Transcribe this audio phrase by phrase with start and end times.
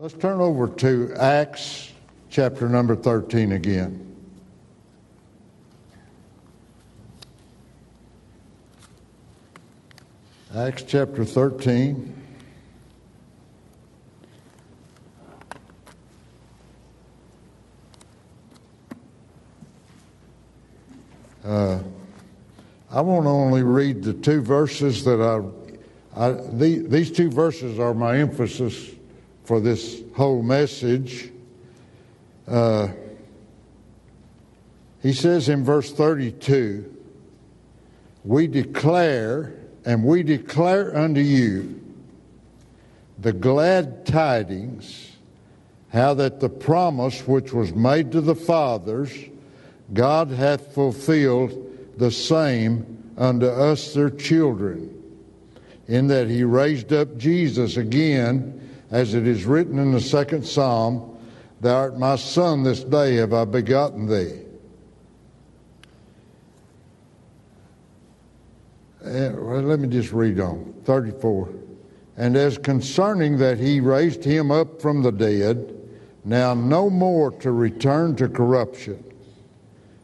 [0.00, 1.90] Let's turn over to Acts
[2.30, 4.14] chapter number 13 again.
[10.54, 12.14] Acts chapter 13.
[21.44, 21.80] Uh,
[22.92, 27.80] I want to only read the two verses that I, I the, these two verses
[27.80, 28.94] are my emphasis
[29.48, 31.30] for this whole message.
[32.46, 32.88] Uh,
[35.00, 36.94] he says in verse 32,
[38.24, 39.54] We declare,
[39.86, 41.82] and we declare unto you
[43.18, 45.16] the glad tidings,
[45.94, 49.10] how that the promise which was made to the fathers,
[49.94, 54.94] God hath fulfilled the same unto us their children,
[55.86, 58.58] in that he raised up Jesus again
[58.90, 61.16] as it is written in the second psalm,
[61.60, 64.42] Thou art my son, this day have I begotten thee.
[69.04, 70.74] Uh, well, let me just read on.
[70.84, 71.48] 34.
[72.16, 75.74] And as concerning that he raised him up from the dead,
[76.24, 79.02] now no more to return to corruption,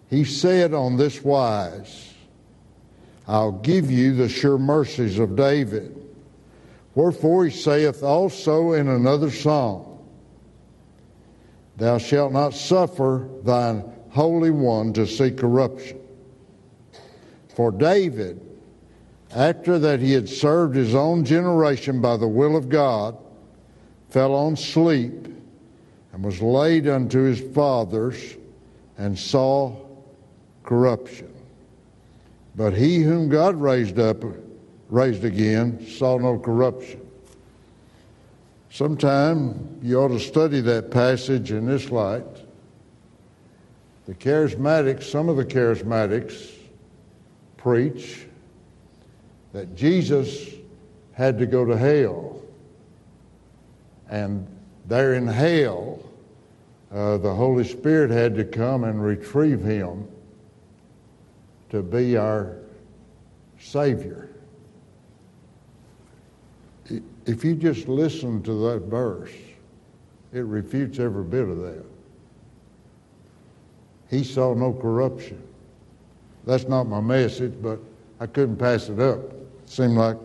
[0.08, 2.14] he said on this wise,
[3.26, 6.03] I'll give you the sure mercies of David.
[6.94, 9.98] Wherefore he saith also in another psalm,
[11.76, 15.98] Thou shalt not suffer thine Holy One to see corruption.
[17.48, 18.40] For David,
[19.34, 23.16] after that he had served his own generation by the will of God,
[24.10, 25.26] fell on sleep
[26.12, 28.36] and was laid unto his fathers
[28.96, 29.74] and saw
[30.62, 31.32] corruption.
[32.54, 34.22] But he whom God raised up
[34.94, 37.00] raised again, saw no corruption.
[38.70, 42.24] Sometime you ought to study that passage in this light.
[44.06, 46.52] The charismatics, some of the charismatics,
[47.56, 48.26] preach
[49.52, 50.54] that Jesus
[51.12, 52.40] had to go to hell.
[54.08, 54.46] And
[54.86, 55.98] there in hell,
[56.92, 60.06] uh, the Holy Spirit had to come and retrieve him
[61.70, 62.58] to be our
[63.58, 64.28] Savior
[67.26, 69.32] if you just listen to that verse,
[70.32, 71.84] it refutes every bit of that.
[74.10, 75.42] He saw no corruption.
[76.46, 77.80] That's not my message, but
[78.20, 79.20] I couldn't pass it up.
[79.66, 80.16] Seemed like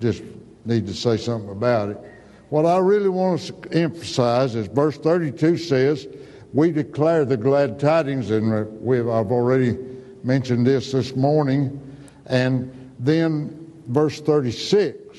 [0.00, 0.22] just
[0.64, 1.98] need to say something about it.
[2.48, 6.08] What I really want to emphasize is verse 32 says,
[6.52, 9.78] We declare the glad tidings, and we've, I've already
[10.24, 11.80] mentioned this this morning.
[12.26, 15.09] And then verse 36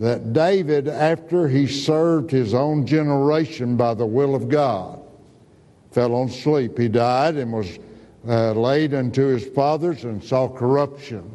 [0.00, 4.98] that David, after he served his own generation by the will of God,
[5.92, 6.78] fell on sleep.
[6.78, 7.78] He died and was
[8.26, 11.30] uh, laid unto his fathers and saw corruption.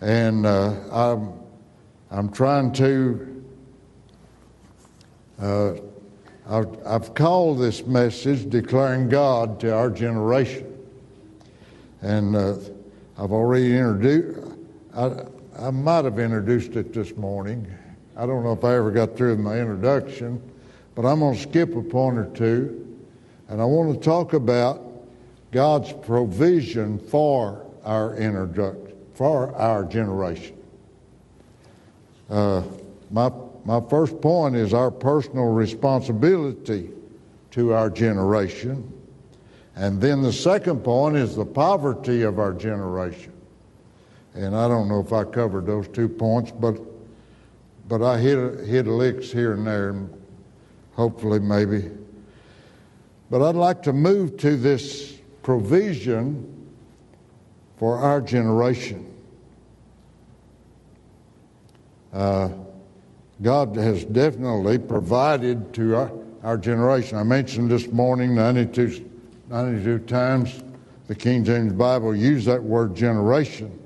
[0.00, 1.32] And uh, I'm,
[2.10, 3.44] I'm trying to,
[5.40, 5.74] uh,
[6.48, 10.66] I've, I've called this message Declaring God to Our Generation.
[12.02, 12.56] And uh,
[13.16, 14.50] I've already introduced,
[15.58, 17.72] I might have introduced it this morning.
[18.16, 20.42] I don't know if I ever got through my introduction,
[20.96, 22.98] but I'm going to skip a point or two,
[23.48, 24.82] and I want to talk about
[25.52, 30.56] God's provision for our introduction, for our generation.
[32.28, 32.62] Uh,
[33.10, 33.30] my
[33.64, 36.90] my first point is our personal responsibility
[37.52, 38.92] to our generation,
[39.76, 43.32] and then the second point is the poverty of our generation.
[44.34, 46.76] And I don't know if I covered those two points, but
[47.88, 49.94] but I hit hit licks here and there,
[50.94, 51.90] hopefully maybe.
[53.30, 55.12] But I'd like to move to this
[55.42, 56.50] provision
[57.76, 59.10] for our generation.
[62.12, 62.48] Uh,
[63.42, 66.12] God has definitely provided to our,
[66.44, 67.18] our, generation.
[67.18, 69.10] I mentioned this morning 92,
[69.50, 70.62] 92 times
[71.08, 73.80] the King James Bible used that word generation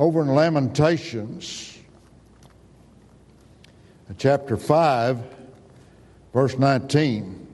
[0.00, 1.78] over in Lamentations,
[4.16, 5.18] chapter 5,
[6.32, 7.46] verse 19,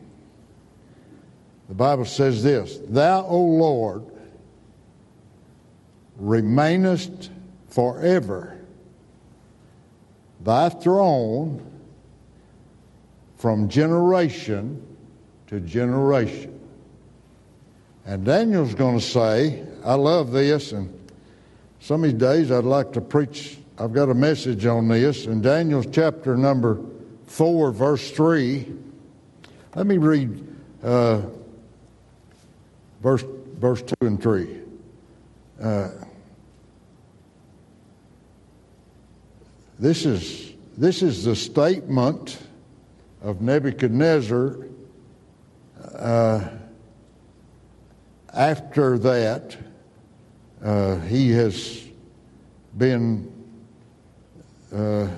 [1.69, 4.05] the Bible says this Thou, O Lord,
[6.19, 7.33] remainest
[7.69, 8.57] forever,
[10.45, 11.69] thy throne
[13.39, 14.87] from generation
[15.49, 16.61] to generation.
[18.05, 20.96] And Daniel's going to say, I love this, and
[21.87, 23.59] some of these days I'd like to preach.
[23.79, 26.81] I've got a message on this in Daniel's chapter number
[27.27, 28.75] 4, verse 3.
[29.77, 30.49] Let me read
[30.83, 31.23] uh,
[33.01, 33.23] verse,
[33.59, 34.61] verse 2 and 3.
[35.63, 35.91] Uh,
[39.79, 42.37] this, is, this is the statement
[43.23, 44.57] of Nebuchadnezzar
[45.95, 46.49] uh,
[48.35, 49.57] after that.
[50.63, 51.85] Uh, he has
[52.79, 53.31] been,
[54.75, 55.09] uh,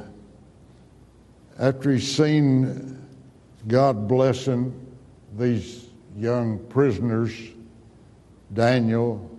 [1.59, 2.99] after he's seen
[3.67, 4.75] God blessing
[5.37, 5.87] these
[6.17, 7.33] young prisoners,
[8.53, 9.31] Daniel,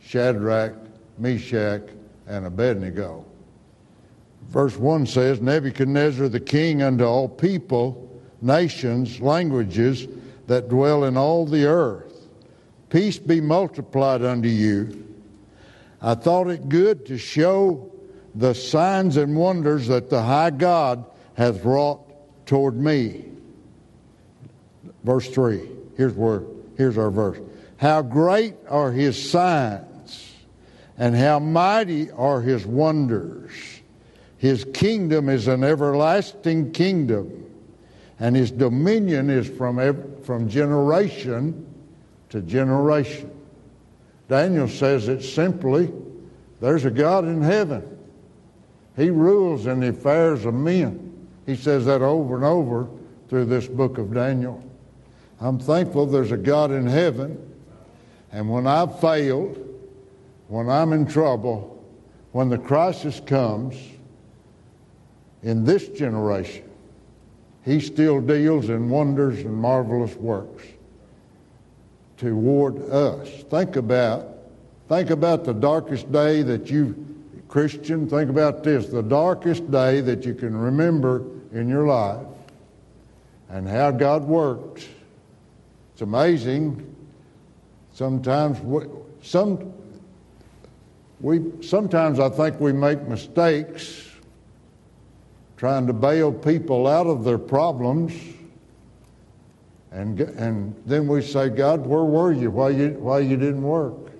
[0.00, 0.74] Shadrach,
[1.18, 1.82] Meshach,
[2.26, 3.24] and Abednego.
[4.48, 8.08] Verse 1 says Nebuchadnezzar the king unto all people,
[8.40, 10.08] nations, languages
[10.46, 12.28] that dwell in all the earth.
[12.88, 15.04] Peace be multiplied unto you.
[16.00, 17.92] I thought it good to show
[18.34, 21.04] the signs and wonders that the high God
[21.34, 23.24] hath wrought toward me.
[25.04, 25.68] Verse 3.
[25.96, 26.42] Here's where
[26.76, 27.38] here's our verse.
[27.76, 30.32] How great are his signs,
[30.96, 33.52] and how mighty are his wonders.
[34.38, 37.44] His kingdom is an everlasting kingdom,
[38.20, 41.66] and his dominion is from, from generation
[42.30, 43.37] to generation.
[44.28, 45.90] Daniel says it simply
[46.60, 47.98] there's a God in heaven.
[48.96, 51.26] He rules in the affairs of men.
[51.46, 52.88] He says that over and over
[53.28, 54.62] through this book of Daniel.
[55.40, 57.38] I'm thankful there's a God in heaven.
[58.32, 59.64] And when I've failed,
[60.48, 61.82] when I'm in trouble,
[62.32, 63.76] when the crisis comes
[65.42, 66.64] in this generation,
[67.64, 70.64] He still deals in wonders and marvelous works
[72.18, 73.28] toward us.
[73.44, 74.28] Think about,
[74.88, 77.06] think about the darkest day that you,
[77.48, 82.26] Christian, think about this the darkest day that you can remember in your life
[83.48, 84.86] and how God worked.
[85.92, 86.94] It's amazing.
[87.94, 88.84] Sometimes we,
[89.22, 89.72] some
[91.20, 94.04] we sometimes I think we make mistakes
[95.56, 98.12] trying to bail people out of their problems
[99.90, 102.50] and, and then we say, God, where were you?
[102.50, 102.90] Why, you?
[102.90, 104.12] why you didn't work?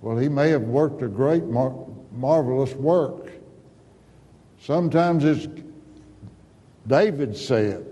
[0.00, 1.74] Well, he may have worked a great, mar-
[2.12, 3.32] marvelous work.
[4.60, 5.48] Sometimes it's,
[6.86, 7.84] David said,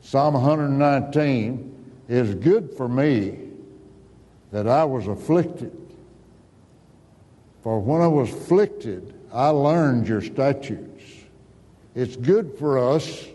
[0.00, 1.68] Psalm 119,
[2.08, 3.38] is good for me
[4.50, 5.76] that I was afflicted.
[7.62, 11.04] For when I was afflicted, I learned your statutes.
[11.94, 13.26] It's good for us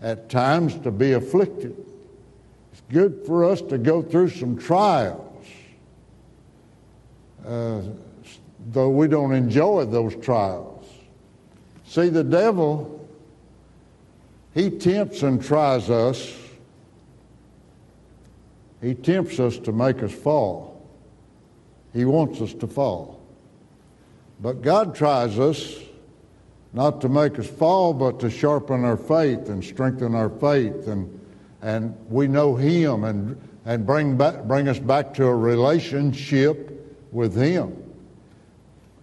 [0.00, 1.83] at times to be afflicted
[2.90, 5.46] good for us to go through some trials,
[7.46, 7.82] uh,
[8.70, 10.86] though we don't enjoy those trials.
[11.86, 13.08] See, the devil,
[14.54, 16.36] he tempts and tries us.
[18.80, 20.86] He tempts us to make us fall.
[21.92, 23.20] He wants us to fall.
[24.40, 25.78] But God tries us
[26.72, 31.20] not to make us fall, but to sharpen our faith and strengthen our faith and
[31.64, 36.70] and we know Him and, and bring, back, bring us back to a relationship
[37.10, 37.82] with Him.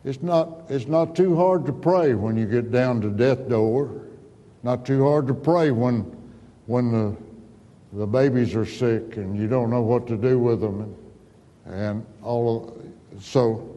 [0.06, 4.06] It's not, it's not too hard to pray when you get down to death door.
[4.62, 6.02] Not too hard to pray when,
[6.68, 7.18] when the,
[7.94, 10.96] the babies are sick and you don't know what to do with them
[11.66, 12.76] and, and all
[13.12, 13.68] of, so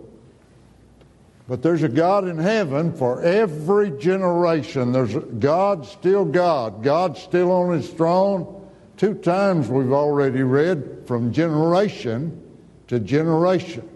[1.46, 4.92] but there's a God in heaven for every generation.
[4.92, 6.82] There's God still God.
[6.82, 8.63] God's still on his throne.
[8.96, 12.40] Two times we've already read from generation
[12.86, 13.88] to generation.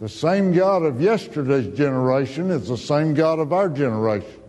[0.00, 4.40] The same God of yesterday's generation is the same God of our generation.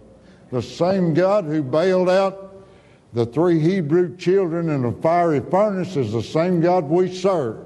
[0.51, 2.65] The same God who bailed out
[3.13, 7.65] the three Hebrew children in a fiery furnace is the same God we serve.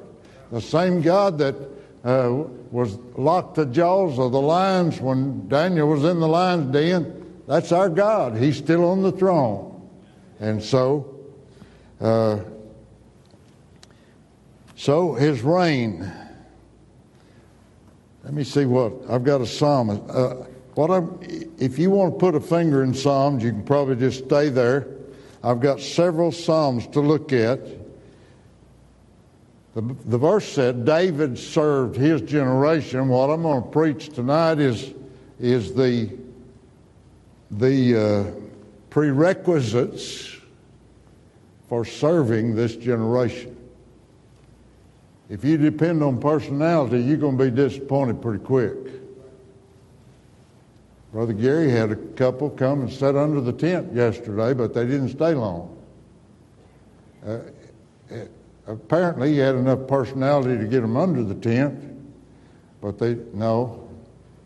[0.51, 1.56] The same God that
[2.04, 7.42] uh, was locked the jaws of the lions when Daniel was in the lion's den,
[7.48, 8.38] that's our God.
[8.38, 9.90] He's still on the throne.
[10.40, 11.21] And so
[12.01, 12.39] uh,
[14.75, 16.12] so his reign.
[18.24, 19.89] Let me see what I've got a psalm.
[20.10, 21.20] Uh, what I'm,
[21.60, 24.88] if you want to put a finger in Psalms, you can probably just stay there.
[25.43, 27.60] I've got several Psalms to look at.
[29.75, 33.10] The, the verse said David served his generation.
[33.10, 34.93] What I'm going to preach tonight is,
[35.39, 36.12] is the,
[37.51, 38.31] the uh,
[38.89, 40.38] prerequisites
[41.72, 43.56] for serving this generation.
[45.30, 48.75] If you depend on personality, you're going to be disappointed pretty quick.
[51.13, 55.12] Brother Gary had a couple come and sat under the tent yesterday, but they didn't
[55.12, 55.82] stay long.
[57.25, 57.38] Uh,
[58.68, 61.82] apparently, he had enough personality to get them under the tent,
[62.82, 63.88] but they, no,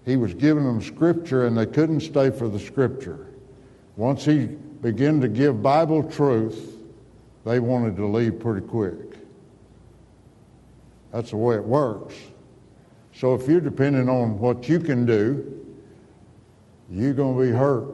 [0.06, 3.26] he was giving them scripture and they couldn't stay for the scripture.
[3.96, 6.74] Once he began to give Bible truth,
[7.46, 9.18] they wanted to leave pretty quick.
[11.14, 12.16] That's the way it works.
[13.14, 15.66] So if you're depending on what you can do,
[16.90, 17.88] you're going to be hurt.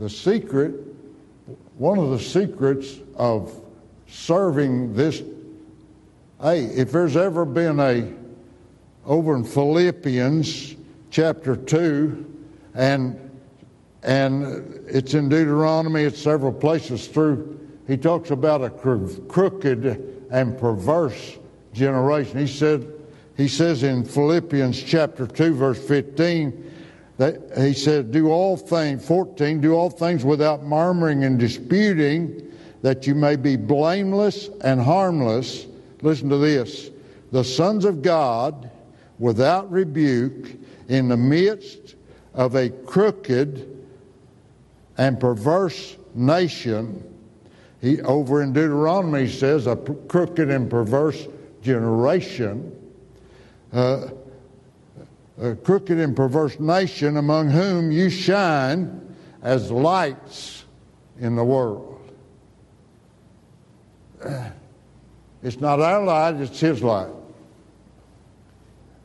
[0.00, 0.74] The secret,
[1.76, 3.52] one of the secrets of
[4.08, 5.22] serving this,
[6.40, 8.10] hey, if there's ever been a,
[9.04, 10.74] over in Philippians
[11.10, 12.26] chapter 2,
[12.74, 13.29] and
[14.02, 14.44] and
[14.86, 17.58] it's in Deuteronomy, it's several places through.
[17.86, 21.38] He talks about a crooked and perverse
[21.72, 22.38] generation.
[22.38, 22.92] He said,
[23.36, 26.72] he says in Philippians chapter 2, verse 15,
[27.18, 32.50] that he said, Do all things, 14, do all things without murmuring and disputing,
[32.82, 35.66] that you may be blameless and harmless.
[36.02, 36.90] Listen to this
[37.32, 38.70] the sons of God
[39.18, 40.50] without rebuke
[40.88, 41.94] in the midst
[42.34, 43.79] of a crooked
[45.00, 47.02] and perverse nation.
[47.80, 51.26] He, over in Deuteronomy says, a crooked and perverse
[51.62, 52.76] generation
[53.72, 54.08] uh,
[55.40, 60.64] a crooked and perverse nation among whom you shine as lights
[61.18, 61.98] in the world.
[65.42, 67.08] It's not our light, it's His light.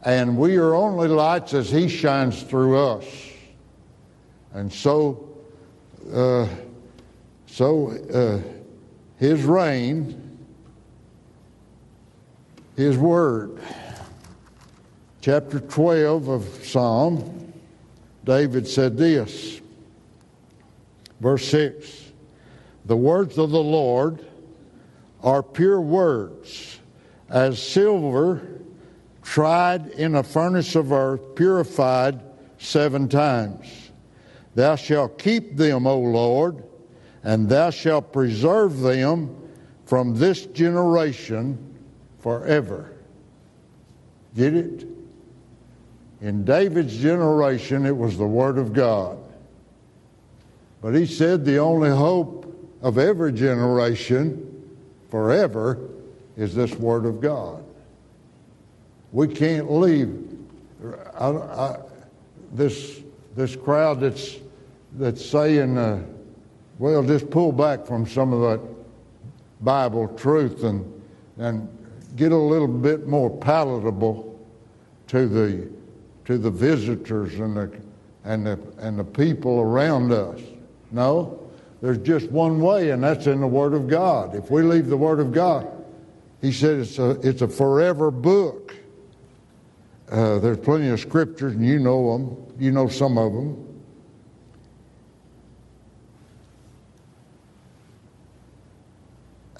[0.04, 3.06] And we are only lights as He shines through us.
[4.54, 5.35] And so,
[6.14, 6.48] uh,
[7.48, 8.40] so uh,
[9.18, 10.38] His reign,
[12.76, 13.60] His word
[15.26, 17.52] chapter 12 of Psalm,
[18.24, 19.60] David said this.
[21.20, 22.12] Verse 6
[22.86, 24.24] The words of the Lord
[25.24, 26.80] are pure words,
[27.28, 28.40] as silver
[29.24, 32.22] tried in a furnace of earth, purified
[32.60, 33.85] seven times.
[34.56, 36.64] Thou shalt keep them, O Lord,
[37.24, 39.36] and thou shalt preserve them
[39.86, 41.58] from this generation
[42.20, 42.92] forever.
[44.36, 44.88] Get it?
[46.22, 49.18] In David's generation, it was the Word of God.
[50.82, 52.46] But he said the only hope
[52.82, 54.72] of every generation
[55.10, 55.80] forever
[56.38, 57.64] is this Word of God.
[59.12, 60.36] We can't leave
[61.18, 61.78] I, I,
[62.52, 63.00] this,
[63.36, 64.38] this crowd that's,
[64.98, 66.04] that's saying, uh,
[66.80, 68.76] well, just pull back from some of that
[69.62, 71.04] Bible truth and,
[71.38, 71.68] and
[72.16, 74.40] get a little bit more palatable
[75.08, 75.70] to the
[76.26, 77.72] to the visitors and the,
[78.24, 80.42] and the, and the people around us.
[80.92, 81.40] No,
[81.82, 84.36] there's just one way, and that's in the Word of God.
[84.36, 85.68] If we leave the Word of God,
[86.42, 88.76] he said it's a, it's a forever book.
[90.10, 92.56] Uh, there's plenty of scriptures, and you know them.
[92.60, 93.65] You know some of them.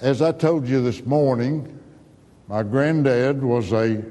[0.00, 1.80] As I told you this morning,
[2.48, 4.04] my granddad was a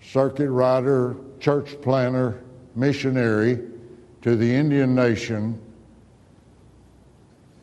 [0.00, 2.40] circuit rider church planter,
[2.76, 3.58] missionary
[4.22, 5.60] to the Indian nation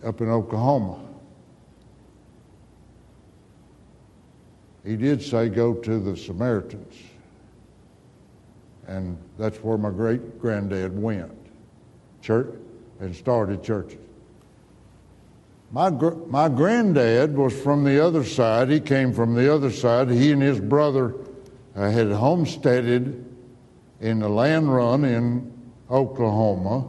[0.03, 0.99] up in Oklahoma.
[4.83, 6.95] He did say, Go to the Samaritans.
[8.85, 11.31] And that's where my great granddad went,
[12.21, 12.53] church,
[12.99, 14.08] and started churches.
[15.71, 18.69] My, my granddad was from the other side.
[18.69, 20.09] He came from the other side.
[20.09, 21.15] He and his brother
[21.75, 23.25] uh, had homesteaded
[24.01, 25.53] in the land run in
[25.91, 26.87] Oklahoma.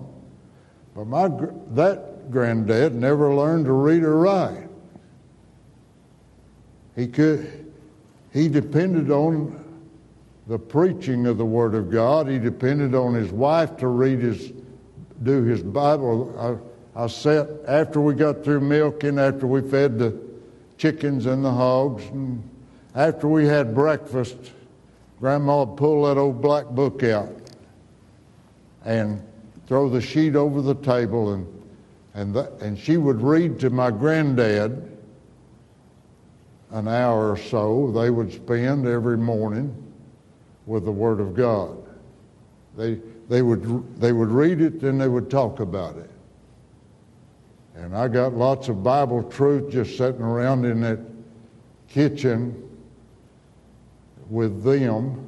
[0.95, 1.29] But my
[1.73, 4.69] that granddad never learned to read or write.
[6.97, 7.73] He could
[8.33, 9.65] he depended on
[10.47, 12.29] the preaching of the Word of God.
[12.29, 14.53] He depended on his wife to read his
[15.23, 16.35] do his Bible.
[16.39, 16.70] I,
[17.01, 20.21] I sat after we got through milking, after we fed the
[20.77, 22.47] chickens and the hogs, and
[22.95, 24.37] after we had breakfast
[25.19, 27.35] Grandma would pull that old black book out
[28.85, 29.27] and
[29.67, 31.63] throw the sheet over the table, and,
[32.13, 34.99] and, the, and she would read to my granddad
[36.71, 39.75] an hour or so they would spend every morning
[40.67, 41.79] with the Word of God.
[42.77, 46.10] They, they, would, they would read it, and they would talk about it.
[47.81, 50.99] And I got lots of Bible truth just sitting around in that
[51.89, 52.69] kitchen
[54.29, 55.27] with them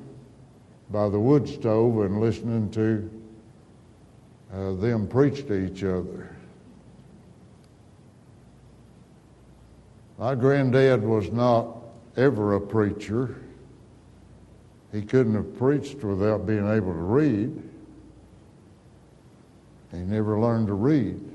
[0.90, 3.10] by the wood stove and listening to
[4.52, 6.36] uh, them preach to each other.
[10.18, 11.74] My granddad was not
[12.18, 13.42] ever a preacher.
[14.92, 17.62] He couldn't have preached without being able to read.
[19.90, 21.31] He never learned to read.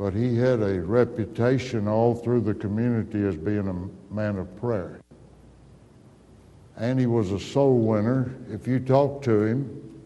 [0.00, 5.02] But he had a reputation all through the community as being a man of prayer.
[6.78, 8.34] And he was a soul winner.
[8.50, 10.00] If you talked to him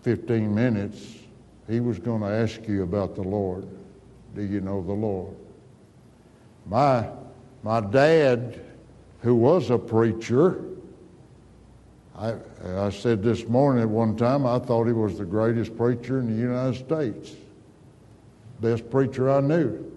[0.00, 1.16] 15 minutes,
[1.68, 3.68] he was going to ask you about the Lord.
[4.34, 5.36] Do you know the Lord?
[6.64, 7.06] My,
[7.62, 8.58] my dad,
[9.20, 10.64] who was a preacher,
[12.16, 12.36] I,
[12.74, 16.34] I said this morning at one time, I thought he was the greatest preacher in
[16.34, 17.36] the United States.
[18.60, 19.92] Best preacher I knew.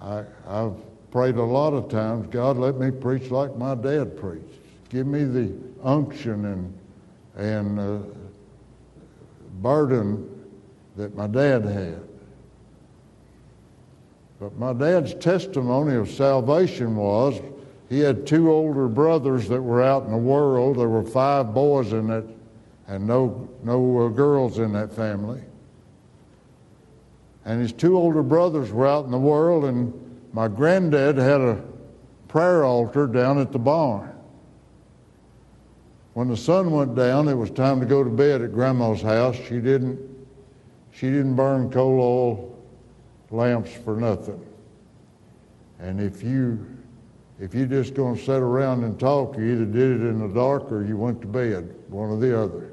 [0.00, 0.74] I, I've
[1.10, 4.60] prayed a lot of times, God, let me preach like my dad preached.
[4.88, 5.52] Give me the
[5.82, 6.78] unction and,
[7.36, 7.98] and uh,
[9.60, 10.28] burden
[10.96, 12.02] that my dad had.
[14.38, 17.40] But my dad's testimony of salvation was
[17.88, 20.76] he had two older brothers that were out in the world.
[20.76, 22.26] There were five boys in it
[22.88, 25.42] and no, no uh, girls in that family.
[27.46, 29.94] And his two older brothers were out in the world, and
[30.32, 31.62] my granddad had a
[32.28, 34.12] prayer altar down at the barn.
[36.14, 39.36] When the sun went down, it was time to go to bed at Grandma's house.
[39.36, 39.98] She didn't,
[40.90, 42.58] she didn't burn coal oil
[43.30, 44.44] lamps for nothing.
[45.78, 46.66] And if you
[47.38, 50.34] if you're just going to sit around and talk, you either did it in the
[50.34, 52.72] dark or you went to bed, one or the other,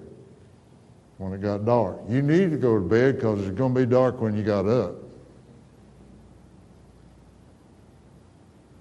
[1.23, 2.01] when it got dark.
[2.09, 4.67] You need to go to bed because it's going to be dark when you got
[4.67, 4.95] up.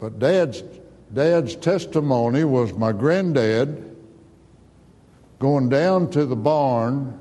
[0.00, 0.64] But Dad's,
[1.14, 3.96] Dad's testimony was my granddad
[5.38, 7.16] going down to the barn.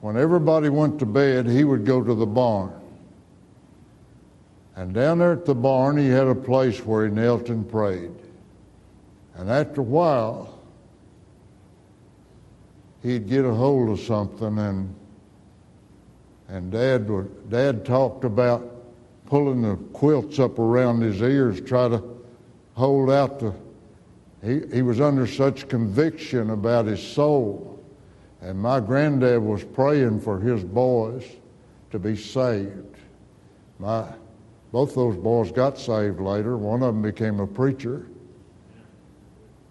[0.00, 2.72] When everybody went to bed, he would go to the barn.
[4.76, 8.12] And down there at the barn, he had a place where he knelt and prayed.
[9.34, 10.53] And after a while,
[13.04, 14.92] he'd get a hold of something, and
[16.48, 18.70] and Dad would, Dad talked about
[19.26, 22.02] pulling the quilts up around his ears, try to
[22.74, 23.54] hold out the.
[24.42, 27.82] He, he was under such conviction about his soul.
[28.42, 31.24] And my granddad was praying for his boys
[31.92, 32.96] to be saved.
[33.78, 34.06] My,
[34.70, 36.58] both those boys got saved later.
[36.58, 38.06] One of them became a preacher.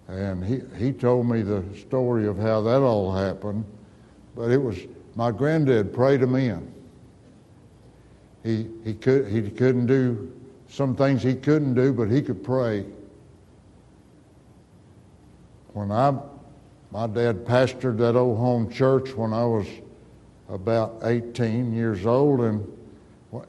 [0.07, 3.63] And he, he told me the story of how that all happened.
[4.35, 4.77] But it was
[5.15, 6.73] my granddad prayed him in.
[8.43, 10.31] He, he, could, he couldn't do
[10.67, 12.85] some things he couldn't do, but he could pray.
[15.73, 16.13] When I,
[16.91, 19.67] my dad pastored that old home church when I was
[20.49, 22.77] about 18 years old, and,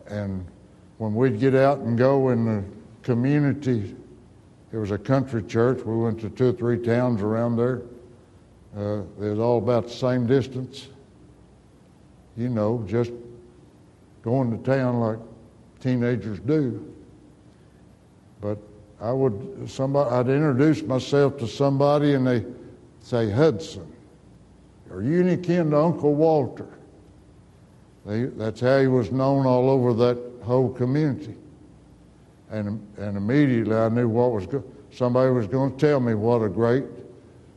[0.06, 0.46] and
[0.98, 2.64] when we'd get out and go in the
[3.02, 3.96] community,
[4.74, 5.84] it was a country church.
[5.84, 7.82] We went to two or three towns around there.
[8.76, 10.88] Uh, they was all about the same distance.
[12.36, 13.12] You know, just
[14.22, 15.18] going to town like
[15.78, 16.92] teenagers do.
[18.40, 18.58] But
[19.00, 22.44] I would somebody I'd introduce myself to somebody and they
[22.98, 23.86] say Hudson.
[24.90, 26.66] Are you any kin to Uncle Walter?
[28.04, 31.36] They, that's how he was known all over that whole community.
[32.54, 34.62] And, and immediately I knew what was going
[34.92, 36.84] somebody was going to tell me what a great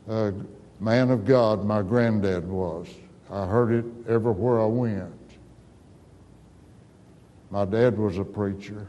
[0.10, 0.32] uh,
[0.80, 2.88] man of God my granddad was.
[3.30, 5.14] I heard it everywhere I went.
[7.52, 8.88] My dad was a preacher.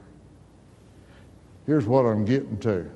[1.66, 2.90] Here's what I'm getting to.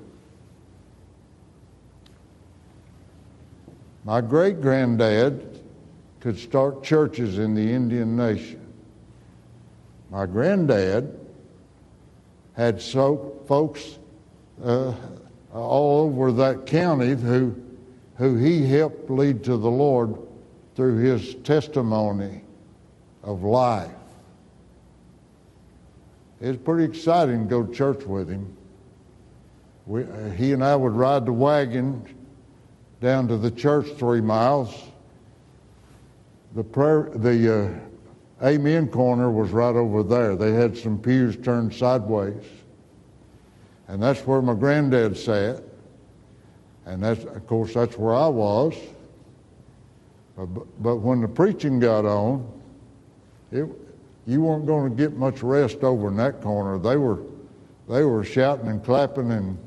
[4.04, 5.60] My great granddad
[6.20, 8.60] could start churches in the Indian nation.
[10.10, 11.18] My granddad
[12.54, 13.98] had so, folks
[14.62, 14.94] uh,
[15.52, 17.54] all over that county who,
[18.16, 20.16] who he helped lead to the Lord
[20.74, 22.42] through his testimony
[23.22, 23.90] of life.
[26.40, 28.56] It was pretty exciting to go to church with him.
[29.86, 32.04] We, uh, he and I would ride the wagon
[33.00, 34.74] down to the church three miles.
[36.54, 37.91] The prayer, the uh,
[38.42, 40.36] Amen corner was right over there.
[40.36, 42.44] They had some pews turned sideways.
[43.88, 45.62] And that's where my granddad sat.
[46.86, 48.74] And that's, of course, that's where I was.
[50.36, 52.46] But, but when the preaching got on,
[53.52, 53.68] it,
[54.26, 56.78] you weren't going to get much rest over in that corner.
[56.78, 57.20] They were,
[57.88, 59.58] they were shouting and clapping and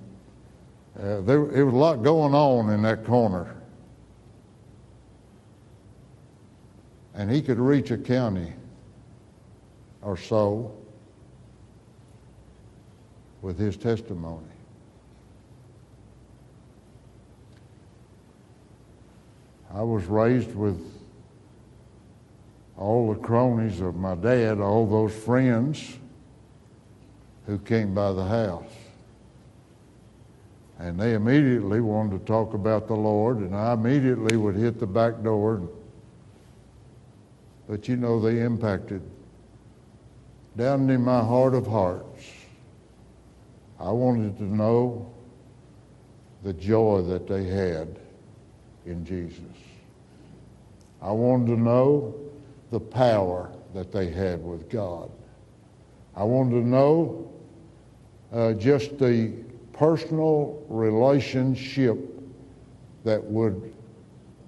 [0.96, 3.54] Uh, there, there was a lot going on in that corner.
[7.14, 8.54] And he could reach a county
[10.06, 10.72] or so
[13.42, 14.46] with his testimony.
[19.74, 20.80] I was raised with
[22.78, 25.98] all the cronies of my dad, all those friends
[27.48, 28.72] who came by the house.
[30.78, 34.88] And they immediately wanted to talk about the Lord, and I immediately would hit the
[34.88, 35.62] back door.
[37.68, 39.02] But you know, they impacted.
[40.58, 42.32] Down in my heart of hearts,
[43.80, 45.12] I wanted to know
[46.44, 48.00] the joy that they had
[48.86, 49.42] in Jesus.
[51.02, 52.16] I wanted to know
[52.72, 55.12] the power that they had with God.
[56.16, 57.34] I wanted to know
[58.32, 59.34] uh, just the
[59.74, 61.98] personal relationship
[63.04, 63.74] that would,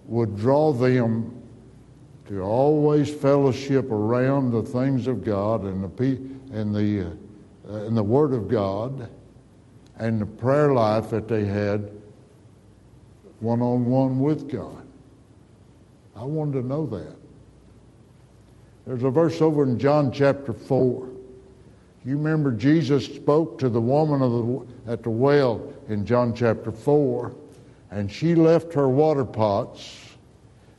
[0.06, 1.37] would draw them
[2.28, 6.08] to always fellowship around the things of God and the,
[6.52, 7.08] and the,
[7.70, 9.10] uh, and the Word of God
[9.98, 11.92] and the prayer life that they had
[13.40, 14.86] one on one with God.
[16.16, 17.16] I wanted to know that.
[18.86, 21.10] There's a verse over in John chapter 4.
[22.06, 27.36] You remember Jesus spoke to the woman the, at the well in John chapter 4,
[27.92, 30.07] and she left her water pots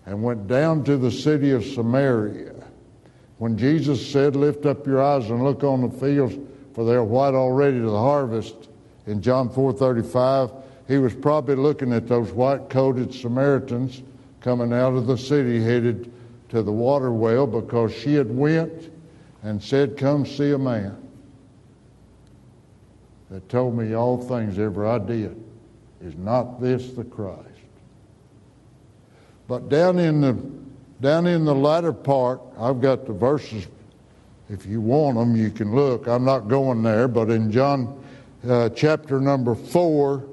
[0.08, 2.54] and went down to the city of Samaria.
[3.36, 6.34] When Jesus said, Lift up your eyes and look on the fields,
[6.72, 8.54] for they are white already to the harvest,
[9.06, 10.50] in John 4:35,
[10.86, 14.02] he was probably looking at those white-coated Samaritans
[14.40, 16.10] coming out of the city headed
[16.48, 18.90] to the water well because she had went
[19.42, 20.96] and said, Come see a man
[23.28, 25.36] that told me all things ever I did.
[26.00, 27.47] Is not this the Christ?
[29.48, 30.36] But down in the
[31.00, 33.66] down in the latter part, I've got the verses.
[34.50, 36.06] If you want them, you can look.
[36.06, 38.04] I'm not going there, but in John
[38.48, 40.24] uh, chapter number four,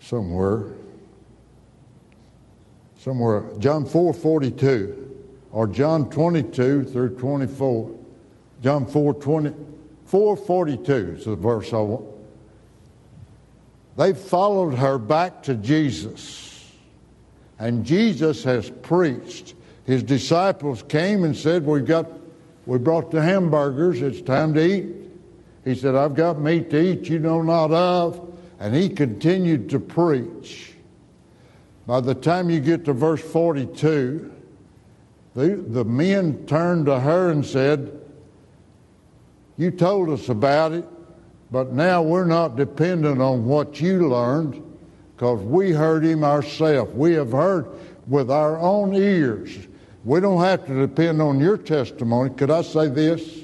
[0.00, 0.72] somewhere,
[2.98, 5.14] somewhere, John 4 42,
[5.52, 7.94] or John 22 through 24.
[8.62, 9.54] John 4 20,
[10.08, 12.06] 4 42 is the verse I want.
[13.98, 16.72] They followed her back to Jesus,
[17.58, 19.54] and Jesus has preached.
[19.84, 22.10] His disciples came and said, We've got,
[22.64, 24.86] we brought the hamburgers, it's time to eat.
[25.64, 28.34] He said, I've got meat to eat you know not of.
[28.60, 30.72] And he continued to preach.
[31.86, 34.32] By the time you get to verse 42,
[35.34, 37.97] the, the men turned to her and said,
[39.58, 40.86] You told us about it,
[41.50, 44.62] but now we're not dependent on what you learned
[45.16, 46.94] because we heard him ourselves.
[46.94, 47.66] We have heard
[48.06, 49.58] with our own ears.
[50.04, 52.30] We don't have to depend on your testimony.
[52.30, 53.40] Could I say this?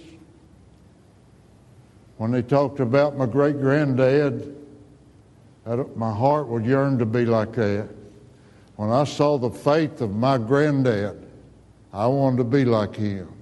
[2.17, 4.57] When they talked about my great granddad,
[5.97, 7.89] my heart would yearn to be like that.
[8.77, 11.27] When I saw the faith of my granddad,
[11.93, 13.33] I wanted to be like him.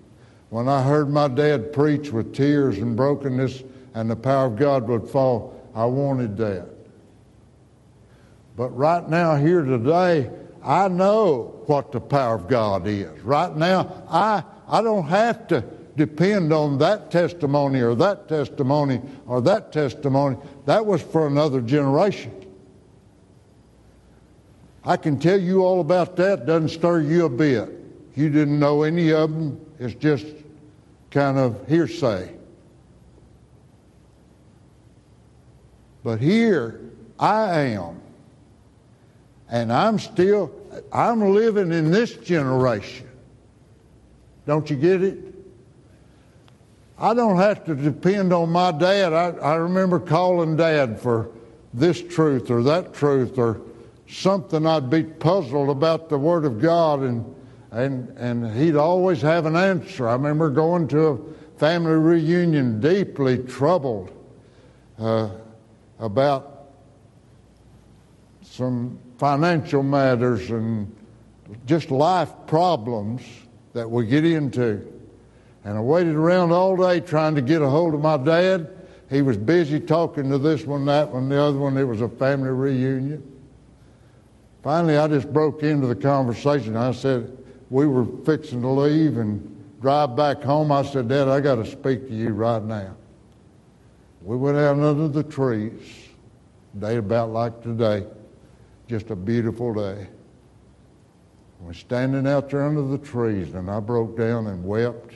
[0.53, 3.63] When I heard my dad preach with tears and brokenness
[3.95, 6.69] and the power of God would fall, I wanted that.
[8.55, 10.31] But right now, here today,
[10.63, 13.19] I know what the power of God is.
[13.23, 15.65] Right now, I, I don't have to
[15.97, 20.37] depend on that testimony or that testimony or that testimony.
[20.67, 22.31] That was for another generation.
[24.85, 27.71] I can tell you all about that, doesn't stir you a bit.
[28.15, 30.27] You didn't know any of them, it's just
[31.13, 32.33] kind of hearsay.
[36.03, 36.81] But here
[37.21, 38.01] I am,
[39.49, 40.51] and I'm still,
[40.93, 43.09] I'm living in this generation.
[44.47, 45.19] Don't you get it?
[46.99, 49.13] I don't have to depend on my dad.
[49.13, 51.31] I, I remember calling dad for
[51.73, 53.61] this truth or that truth or
[54.09, 57.35] something I'd be puzzled about the Word of God, and,
[57.73, 60.07] and, and he'd always have an answer.
[60.07, 64.13] I remember going to a family reunion deeply troubled
[64.99, 65.31] uh,
[65.99, 66.69] about
[68.43, 70.95] some financial matters and
[71.65, 73.23] just life problems
[73.73, 74.87] that we get into.
[75.65, 78.69] And I waited around all day trying to get a hold of my dad.
[79.09, 81.79] He was busy talking to this one, that one, the other one.
[81.79, 83.23] It was a family reunion.
[84.63, 86.77] Finally, I just broke into the conversation.
[86.77, 87.39] I said,
[87.73, 91.65] We were fixing to leave and drive back home, I said, Dad, I got to
[91.65, 92.95] speak to you right now.
[94.21, 95.81] We went out under the trees,
[96.79, 98.07] day about like today,
[98.89, 100.07] just a beautiful day.
[101.61, 105.15] We're standing out there under the trees, and I broke down and wept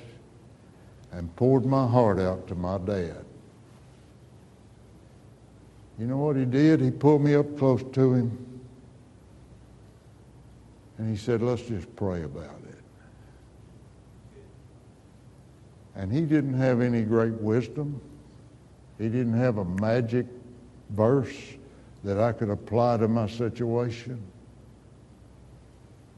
[1.13, 3.23] and poured my heart out to my dad.
[5.99, 6.81] You know what he did?
[6.81, 8.46] He pulled me up close to him
[10.99, 12.77] and he said, Let's just pray about it.
[15.95, 18.01] And he didn't have any great wisdom.
[18.99, 20.27] He didn't have a magic
[20.91, 21.35] verse
[22.05, 24.23] that I could apply to my situation.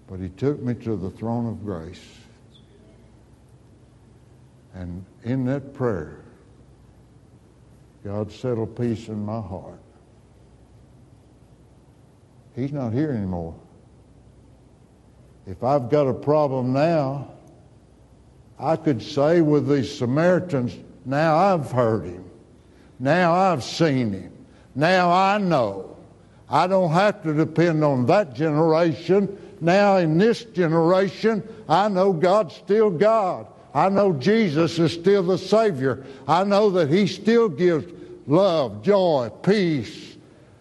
[0.09, 2.05] But he took me to the throne of grace.
[4.75, 6.25] And in that prayer,
[8.05, 9.81] God settled peace in my heart.
[12.55, 13.55] He's not here anymore.
[15.49, 17.29] If I've got a problem now,
[18.59, 22.25] I could say with these Samaritans, now I've heard him.
[22.99, 24.33] Now I've seen him.
[24.75, 25.97] Now I know.
[26.51, 29.39] I don't have to depend on that generation.
[29.63, 33.47] Now in this generation, I know God's still God.
[33.73, 36.05] I know Jesus is still the Savior.
[36.27, 37.91] I know that He still gives
[38.27, 40.17] love, joy, peace.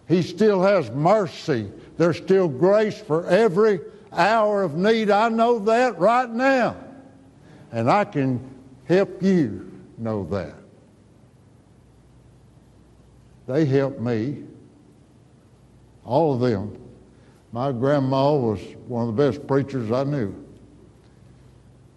[0.08, 1.70] He still has mercy.
[1.98, 3.80] There's still grace for every
[4.12, 5.10] hour of need.
[5.10, 6.76] I know that right now.
[7.72, 8.40] And I can
[8.86, 10.54] help you know that.
[13.46, 14.44] They helped me,
[16.04, 16.78] all of them.
[17.52, 20.34] My grandma was one of the best preachers I knew.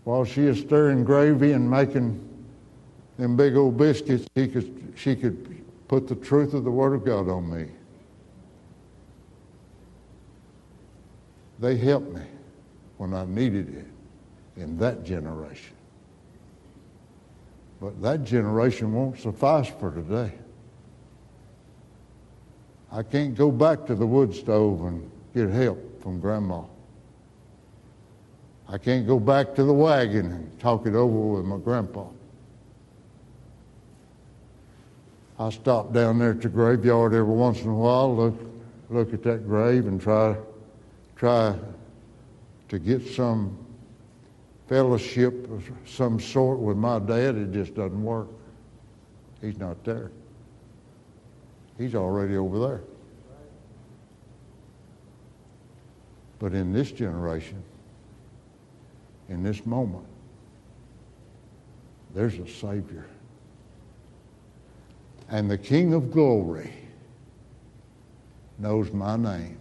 [0.06, 2.28] While she was stirring gravy and making
[3.17, 7.06] them big old biscuits, he could, she could put the truth of the Word of
[7.06, 7.67] God on me.
[11.62, 12.24] They helped me
[12.97, 15.76] when I needed it in that generation.
[17.80, 20.34] But that generation won't suffice for today.
[22.91, 26.63] I can't go back to the wood stove and get help from grandma.
[28.67, 32.08] I can't go back to the wagon and talk it over with my grandpa.
[35.38, 38.36] I stop down there at the graveyard every once in a while, look,
[38.89, 40.36] look at that grave and try,
[41.22, 41.56] try
[42.68, 43.56] to get some
[44.68, 47.36] fellowship of some sort with my dad.
[47.36, 48.28] It just doesn't work.
[49.40, 50.10] He's not there.
[51.78, 52.82] He's already over there.
[56.40, 57.62] But in this generation,
[59.30, 60.08] in this moment,
[62.16, 63.06] there's a Savior.
[65.30, 66.74] And the King of glory
[68.58, 69.61] knows my name.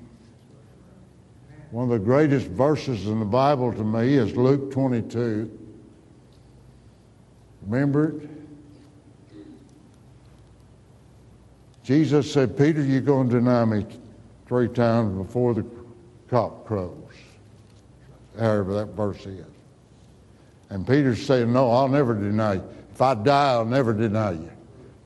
[1.71, 5.59] One of the greatest verses in the Bible to me is Luke 22.
[7.63, 8.31] Remember it?
[11.85, 13.87] Jesus said, Peter, you're going to deny me
[14.47, 15.65] three times before the
[16.29, 16.95] cock crows.
[18.39, 19.45] However that verse is.
[20.71, 22.65] And Peter's saying, No, I'll never deny you.
[22.93, 24.51] If I die, I'll never deny you.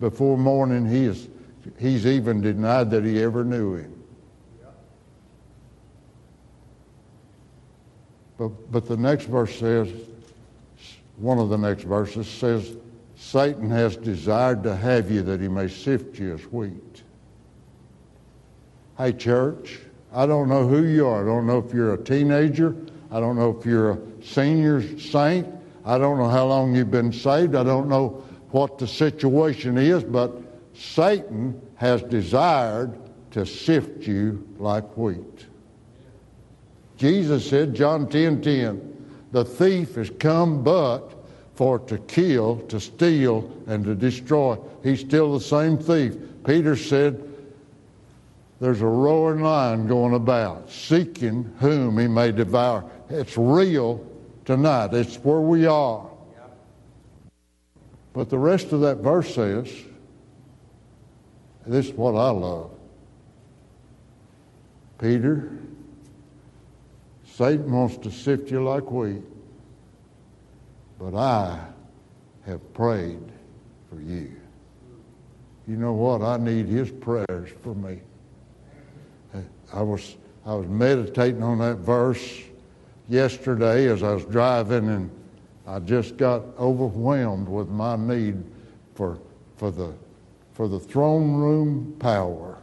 [0.01, 1.29] Before morning, he is,
[1.79, 3.94] he's even denied that he ever knew him.
[8.39, 9.89] But, but the next verse says,
[11.17, 12.77] one of the next verses says,
[13.17, 17.03] Satan has desired to have you that he may sift you as wheat.
[18.99, 19.81] Hey, church,
[20.13, 21.23] I don't know who you are.
[21.23, 22.77] I don't know if you're a teenager.
[23.11, 25.49] I don't know if you're a senior saint.
[25.85, 27.55] I don't know how long you've been saved.
[27.55, 30.33] I don't know what the situation is, but
[30.75, 32.99] Satan has desired
[33.33, 35.47] to sift you like wheat.
[36.97, 41.11] Jesus said, John 10 10, the thief has come but
[41.55, 44.59] for to kill, to steal, and to destroy.
[44.83, 46.17] He's still the same thief.
[46.45, 47.23] Peter said,
[48.61, 52.85] There's a roaring lion going about, seeking whom he may devour.
[53.09, 54.05] It's real
[54.45, 56.07] tonight, it's where we are.
[58.13, 59.73] But the rest of that verse says,
[61.67, 62.71] This is what I love.
[64.99, 65.51] Peter,
[67.37, 69.23] Satan wants to sift you like wheat,
[71.01, 71.59] but I
[72.47, 73.33] have prayed
[73.91, 74.31] for you.
[75.67, 76.23] You know what?
[76.23, 78.01] I need his prayers for me.
[79.73, 80.17] I was,
[80.47, 82.41] I was meditating on that verse
[83.09, 85.11] yesterday as I was driving, and
[85.67, 88.45] I just got overwhelmed with my need
[88.95, 89.19] for,
[89.57, 89.93] for, the,
[90.53, 92.59] for the throne room power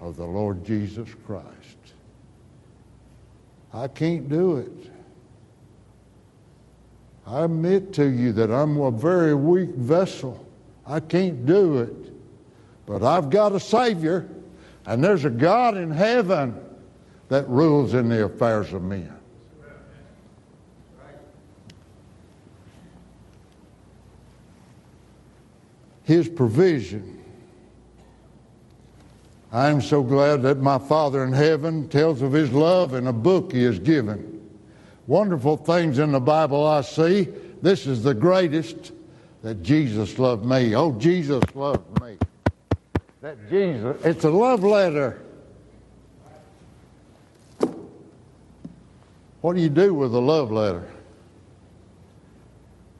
[0.00, 1.81] of the Lord Jesus Christ.
[3.74, 4.90] I can't do it.
[7.26, 10.44] I admit to you that I'm a very weak vessel.
[10.86, 12.12] I can't do it.
[12.84, 14.28] But I've got a Savior,
[14.84, 16.60] and there's a God in heaven
[17.28, 19.12] that rules in the affairs of men.
[26.02, 27.21] His provision.
[29.52, 33.12] I am so glad that my Father in heaven tells of His love in a
[33.12, 34.40] book He has given.
[35.06, 37.28] Wonderful things in the Bible I see.
[37.60, 38.92] This is the greatest
[39.42, 40.74] that Jesus loved me.
[40.74, 42.16] Oh, Jesus loved me.
[43.20, 45.20] That Jesus, it's a love letter.
[49.42, 50.88] What do you do with a love letter?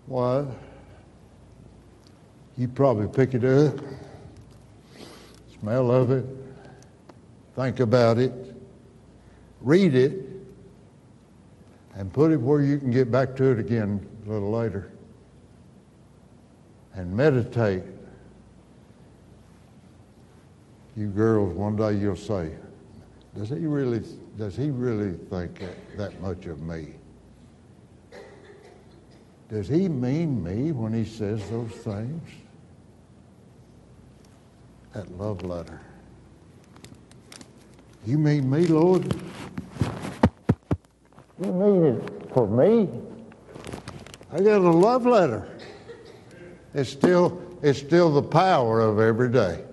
[0.06, 0.44] Why,
[2.58, 3.78] you probably pick it up,
[5.60, 6.26] smell of it,
[7.54, 8.32] think about it,
[9.60, 10.26] read it,
[11.94, 14.90] and put it where you can get back to it again a little later.
[16.94, 17.82] And meditate.
[20.96, 22.50] You girls, one day you'll say,
[23.36, 24.02] does he really,
[24.36, 26.94] does he really think that, that much of me?
[29.48, 32.28] Does he mean me when he says those things?
[34.92, 35.80] That love letter.
[38.04, 39.14] You mean me, Lord?
[41.40, 42.88] You mean it for me?
[44.32, 45.48] I got a love letter.
[46.74, 49.64] It's still, it's still the power of every day.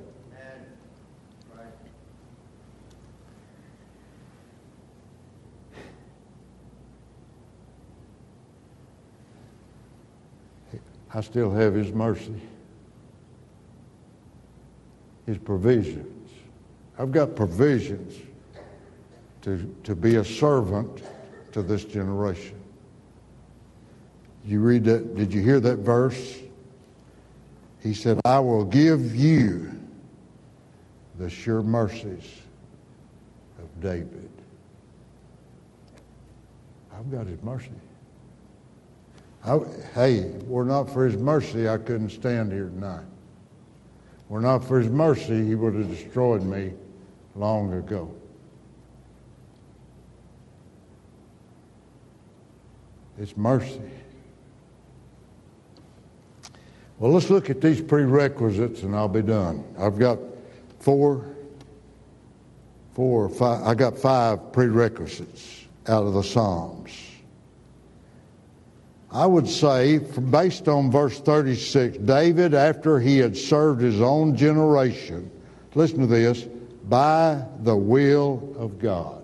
[11.11, 12.39] I still have His mercy,
[15.25, 16.18] His provisions.
[16.99, 18.13] I've got provisions
[19.43, 21.01] to, to be a servant
[21.53, 22.59] to this generation.
[24.45, 26.39] You read that, did you hear that verse?
[27.81, 29.71] He said, I will give you
[31.17, 32.29] the sure mercies
[33.59, 34.29] of David.
[36.93, 37.69] I've got his mercy.
[39.45, 39.59] I,
[39.95, 43.05] hey, were not for his mercy, I couldn't stand here tonight.
[44.27, 46.73] Were not for his mercy, he would have destroyed me
[47.35, 48.13] long ago.
[53.19, 53.81] It's mercy.
[56.99, 59.63] Well, let's look at these prerequisites and I'll be done.
[59.77, 60.19] I've got
[60.79, 61.25] four,
[62.93, 66.91] four or five, I got five prerequisites out of the Psalms.
[69.11, 75.31] I would say, based on verse 36, David, after he had served his own generation,
[75.73, 76.45] listen to this,
[76.89, 79.23] by the will of God,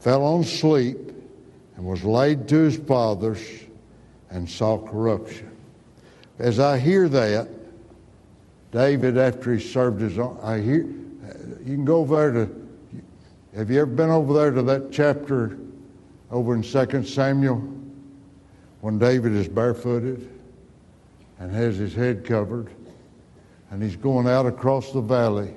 [0.00, 0.98] fell on sleep
[1.76, 3.40] and was laid to his fathers
[4.30, 5.50] and saw corruption.
[6.38, 7.48] As I hear that,
[8.70, 12.52] David, after he served his own, I hear, you can go over there to,
[13.56, 15.56] have you ever been over there to that chapter
[16.30, 17.72] over in 2 Samuel?
[18.82, 20.30] When David is barefooted
[21.38, 22.68] and has his head covered
[23.70, 25.54] and he's going out across the valley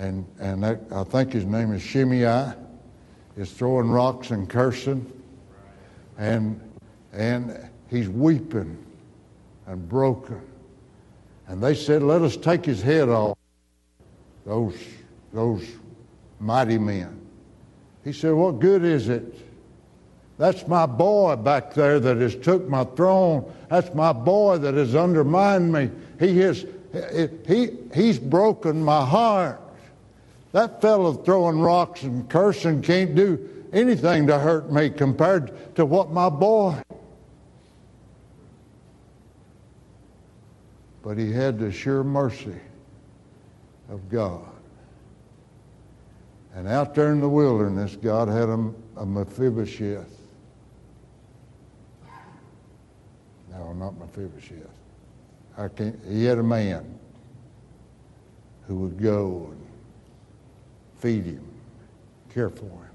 [0.00, 2.54] and, and that, I think his name is Shimei,
[3.36, 5.04] is throwing rocks and cursing
[6.16, 6.58] and,
[7.12, 8.78] and he's weeping
[9.66, 10.40] and broken.
[11.48, 13.36] And they said, Let us take his head off,
[14.46, 14.78] those,
[15.34, 15.66] those
[16.38, 17.20] mighty men.
[18.02, 19.34] He said, What good is it?
[20.38, 23.52] That's my boy back there that has took my throne.
[23.68, 25.90] That's my boy that has undermined me.
[26.18, 26.64] He has
[27.46, 29.60] he, he's broken my heart.
[30.52, 36.10] That fellow throwing rocks and cursing can't do anything to hurt me compared to what
[36.10, 36.82] my boy.
[41.02, 42.56] But he had the sure mercy
[43.88, 44.46] of God.
[46.54, 50.18] And out there in the wilderness, God had a, a Mephibosheth.
[53.52, 54.66] No, not Mephibosheth.
[55.56, 56.98] I can't, he had a man
[58.66, 59.54] who would go
[61.00, 61.44] feed him,
[62.32, 62.90] care for him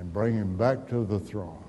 [0.00, 1.62] and bring him back to the throne.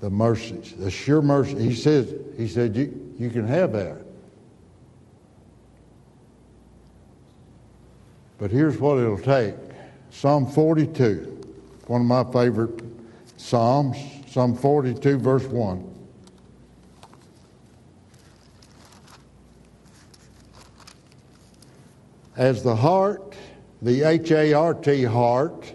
[0.00, 1.58] The mercies, the sure mercy.
[1.58, 3.98] He says, he said, you, you can have that.
[8.38, 9.54] But here's what it'll take.
[10.10, 11.40] Psalm 42,
[11.88, 12.82] one of my favorite
[13.36, 13.98] Psalms,
[14.28, 15.93] Psalm 42, verse 1.
[22.36, 23.34] As the hart
[23.84, 25.74] the H A R T heart,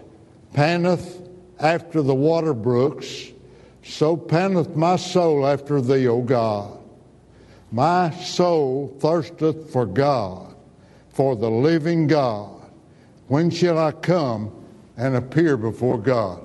[0.52, 1.28] panteth
[1.60, 3.28] after the water brooks,
[3.84, 6.76] so panteth my soul after thee, O God.
[7.70, 10.56] My soul thirsteth for God,
[11.10, 12.60] for the living God.
[13.28, 14.50] When shall I come
[14.96, 16.42] and appear before God?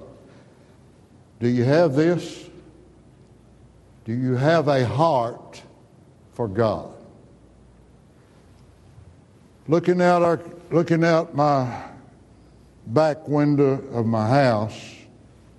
[1.40, 2.48] Do you have this?
[4.06, 5.64] Do you have a heart
[6.34, 6.95] for God?
[9.68, 10.40] Looking out our
[10.70, 11.84] looking out my
[12.88, 14.80] back window of my house,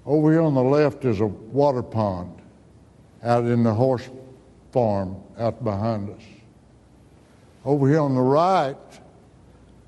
[0.04, 2.40] over here on the left is a water pond
[3.24, 4.08] out in the horse
[4.70, 6.22] farm out behind us.
[7.64, 8.76] Over here on the right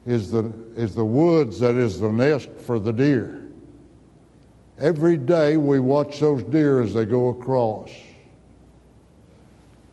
[0.04, 3.46] is the, is the woods that is the nest for the deer.
[4.80, 7.90] Every day we watch those deer as they go across.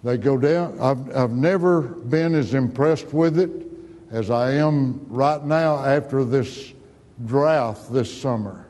[0.04, 0.80] They go down.
[0.80, 3.65] I've, I've never been as impressed with it
[4.12, 6.74] as I am right now after this
[7.26, 8.66] drought this summer.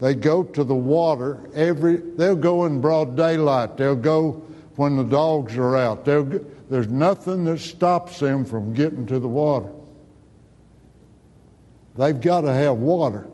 [0.00, 3.76] They go to the water every, they'll go in broad daylight.
[3.76, 4.42] They'll go
[4.76, 6.04] when the dogs are out.
[6.04, 6.24] They'll,
[6.68, 9.70] there's nothing that stops them from getting to the water.
[11.96, 13.26] They've got to have water.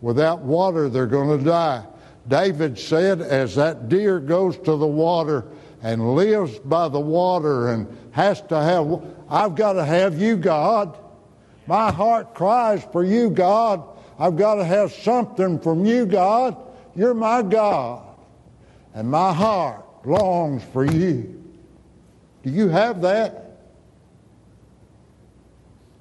[0.00, 1.84] Without water, they're going to die.
[2.28, 5.44] David said, as that deer goes to the water
[5.82, 10.96] and lives by the water and has to have, I've got to have you, God.
[11.66, 13.82] My heart cries for you, God.
[14.18, 16.56] I've got to have something from you, God.
[16.94, 18.04] You're my God.
[18.94, 21.42] And my heart longs for you.
[22.42, 23.58] Do you have that?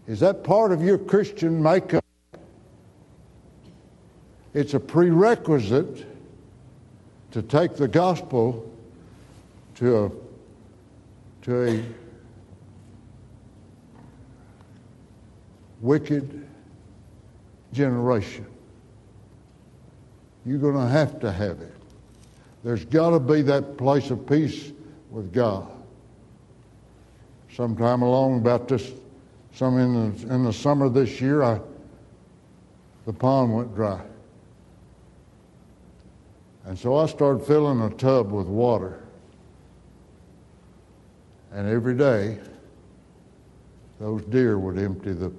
[0.08, 2.06] Is that part of your Christian makeup?
[4.54, 6.06] It's a prerequisite
[7.32, 8.72] to take the gospel
[9.76, 10.12] to a,
[11.42, 12.05] to a
[15.86, 16.48] wicked
[17.72, 18.46] generation.
[20.46, 21.74] You're going to have to have it.
[22.64, 24.72] There's got to be that place of peace
[25.12, 25.72] with God.
[27.56, 28.92] Sometime along about this,
[29.54, 31.60] some in the, in the summer this year, I,
[33.06, 34.02] the pond went dry.
[36.66, 39.04] And so I started filling a tub with water.
[41.52, 42.40] And every day,
[44.00, 45.32] those deer would empty the,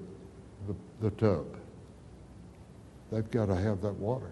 [1.00, 1.46] the, tub.
[3.10, 4.30] They've got to have that water.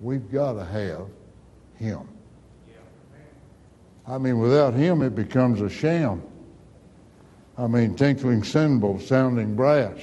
[0.00, 1.06] We've got to have
[1.76, 2.08] Him.
[4.06, 6.22] I mean, without Him, it becomes a sham.
[7.58, 9.98] I mean, tinkling cymbals, sounding brass.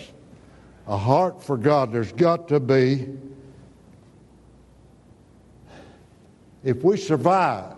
[0.87, 1.93] A heart for God.
[1.93, 3.07] There's got to be,
[6.63, 7.75] if we survive,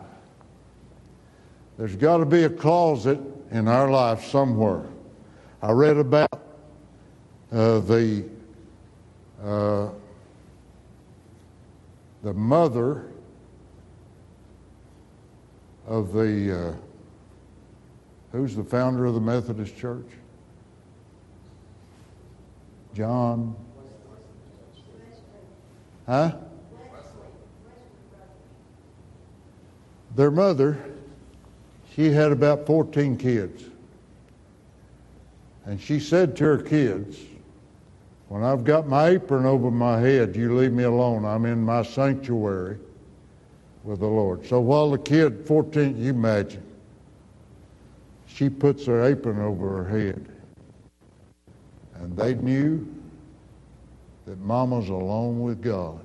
[1.78, 3.20] there's got to be a closet
[3.52, 4.86] in our life somewhere.
[5.62, 6.45] I read about
[7.52, 8.26] the
[9.44, 9.90] uh,
[12.24, 13.06] the mother
[15.88, 16.74] of the uh,
[18.32, 20.08] who's the founder of the Methodist Church?
[22.96, 23.56] John.
[26.08, 26.32] Huh?
[30.16, 30.78] Their mother,
[31.94, 33.64] she had about 14 kids.
[35.66, 37.18] And she said to her kids,
[38.30, 41.26] when I've got my apron over my head, you leave me alone.
[41.26, 42.78] I'm in my sanctuary
[43.84, 44.46] with the Lord.
[44.48, 46.64] So while the kid, 14, you imagine,
[48.26, 50.26] she puts her apron over her head.
[51.96, 52.86] And they knew
[54.26, 56.00] that mama's alone with God.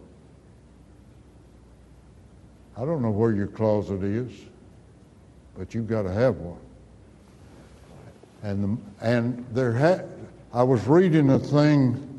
[2.76, 4.30] I don't know where your closet is,
[5.56, 6.60] but you've got to have one.
[8.42, 10.04] And, the, and there ha-
[10.52, 12.09] I was reading a thing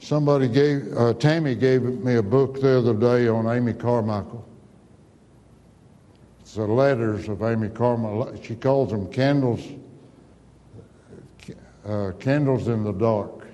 [0.00, 4.46] Somebody gave, uh, Tammy gave me a book the other day on Amy Carmichael.
[6.40, 8.40] It's the letters of Amy Carmichael.
[8.42, 9.60] She calls them candles,
[11.84, 13.46] uh, candles in the dark.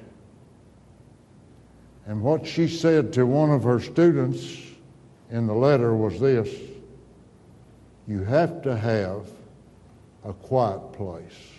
[2.07, 4.57] And what she said to one of her students
[5.31, 6.49] in the letter was this
[8.07, 9.29] You have to have
[10.25, 11.51] a quiet place.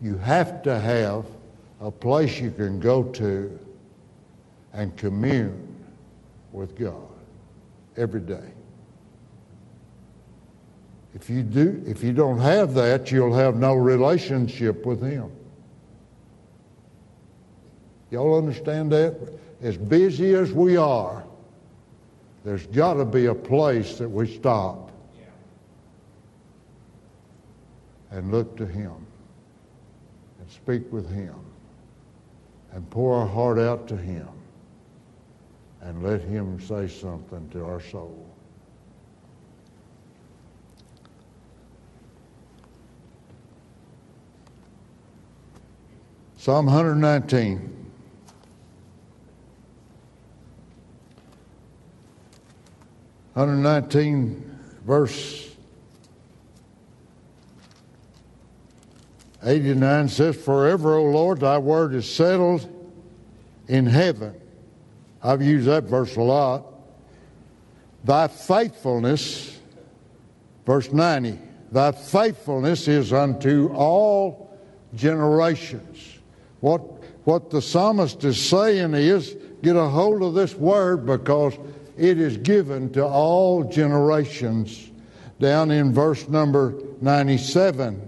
[0.00, 1.26] You have to have
[1.82, 3.58] a place you can go to
[4.72, 5.84] and commune
[6.52, 7.08] with God
[7.96, 8.52] every day.
[11.14, 15.30] If you do if you don't have that, you'll have no relationship with him.
[18.10, 19.16] Y'all understand that?
[19.60, 21.24] As busy as we are,
[22.44, 24.92] there's got to be a place that we stop
[28.10, 28.94] and look to him
[30.40, 31.34] and speak with Him
[32.72, 34.28] and pour our heart out to Him
[35.80, 38.26] and let Him say something to our soul.
[46.36, 47.68] Psalm 119.
[53.34, 55.51] Hundred nineteen, verse
[59.44, 62.68] eighty nine says, "Forever, O Lord, Thy word is settled
[63.68, 64.34] in heaven."
[65.22, 66.66] I've used that verse a lot.
[68.04, 69.58] Thy faithfulness,
[70.66, 71.38] verse ninety,
[71.72, 74.58] Thy faithfulness is unto all
[74.94, 76.18] generations.
[76.60, 76.80] What,
[77.24, 81.54] what the psalmist is saying is get a hold of this word because
[81.96, 84.90] it is given to all generations.
[85.40, 88.06] Down in verse number 97.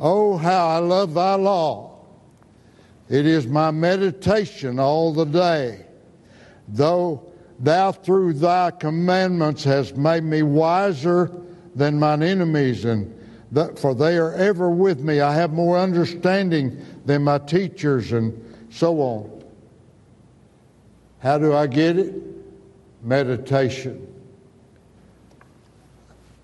[0.00, 1.90] Oh, how I love thy law.
[3.10, 5.84] It is my meditation all the day.
[6.68, 11.30] Though thou through thy commandments hast made me wiser
[11.74, 13.14] than mine enemies, and
[13.52, 15.20] that, for they are ever with me.
[15.20, 19.44] I have more understanding than my teachers, and so on.
[21.18, 22.14] How do I get it?
[23.02, 24.06] Meditation.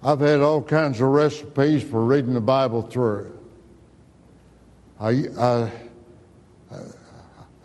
[0.02, 3.35] I've had all kinds of recipes for reading the Bible through.
[4.98, 5.70] I, I,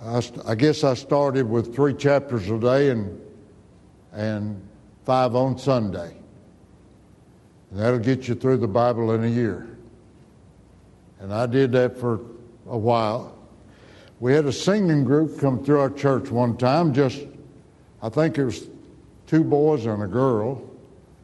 [0.04, 3.22] I, I guess I started with three chapters a day and,
[4.12, 4.62] and
[5.06, 6.14] five on Sunday.
[7.70, 9.78] And that'll get you through the Bible in a year.
[11.22, 12.20] And I did that for
[12.68, 13.38] a while.
[14.20, 17.22] We had a singing group come through our church one time, just,
[18.02, 18.68] I think it was
[19.26, 20.62] two boys and a girl,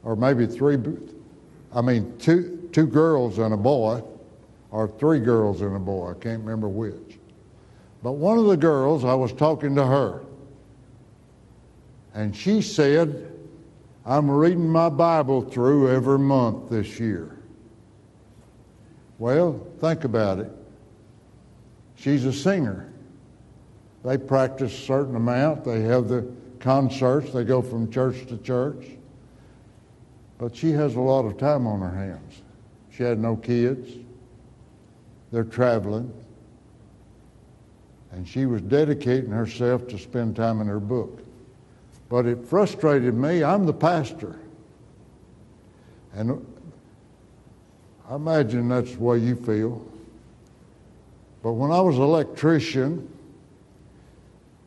[0.03, 0.77] or maybe three,
[1.73, 4.01] I mean, two, two girls and a boy,
[4.77, 7.17] or three girls and a boy, I can't remember which.
[8.03, 10.21] But one of the girls, I was talking to her,
[12.13, 13.33] and she said,
[14.05, 17.39] I'm reading my Bible through every month this year.
[19.17, 20.51] Well, think about it.
[21.95, 22.93] She's a singer.
[24.05, 25.65] They practice a certain amount.
[25.65, 27.33] They have the concerts.
[27.33, 28.85] They go from church to church.
[30.37, 32.43] But she has a lot of time on her hands.
[32.91, 34.06] She had no kids.
[35.31, 36.11] They're traveling.
[38.11, 41.19] And she was dedicating herself to spend time in her book.
[42.09, 43.43] But it frustrated me.
[43.43, 44.39] I'm the pastor.
[46.13, 46.45] And
[48.09, 49.85] I imagine that's the way you feel.
[51.43, 53.07] But when I was an electrician,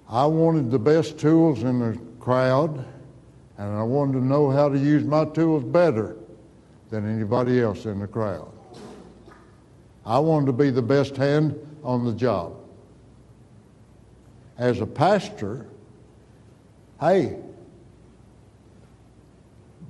[0.08, 2.84] I wanted the best tools in the crowd,
[3.58, 6.16] and I wanted to know how to use my tools better
[6.90, 8.52] than anybody else in the crowd.
[10.10, 11.54] I wanted to be the best hand
[11.84, 12.56] on the job.
[14.58, 15.68] As a pastor,
[17.00, 17.36] hey,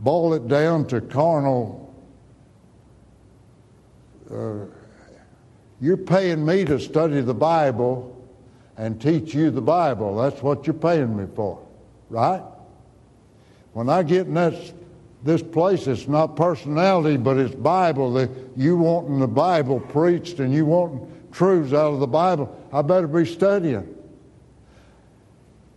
[0.01, 1.95] boil it down to carnal.
[4.31, 4.67] Uh,
[5.81, 8.15] you're paying me to study the Bible
[8.77, 10.17] and teach you the Bible.
[10.19, 11.67] That's what you're paying me for,
[12.11, 12.43] right?
[13.73, 14.75] When I get in this,
[15.23, 18.13] this place, it's not personality, but it's Bible.
[18.15, 22.83] That you wanting the Bible preached and you wanting truths out of the Bible, I
[22.83, 23.97] better be studying.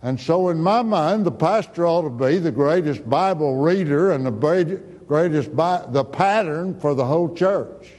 [0.02, 4.24] And so, in my mind, the pastor ought to be the greatest Bible reader and
[4.24, 7.90] the greatest, the pattern for the whole church.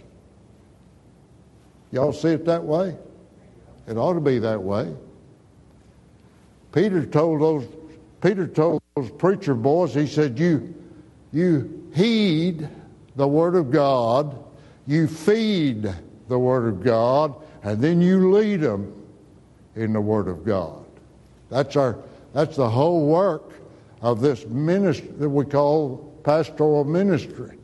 [1.92, 2.96] Y'all see it that way?
[3.88, 4.94] It ought to be that way.
[6.72, 7.68] Peter told those
[8.22, 10.74] Peter told those preacher boys, he said, You
[11.36, 12.70] you heed
[13.18, 14.42] the word of God,
[14.88, 15.94] you feed
[16.30, 18.94] the word of God, and then you lead them
[19.76, 20.86] in the word of God.
[21.50, 21.98] That's our
[22.34, 23.52] that's the whole work
[24.02, 27.58] of this ministry that we call pastoral ministry.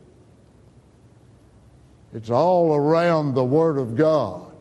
[2.14, 4.52] It's all around the Word of God.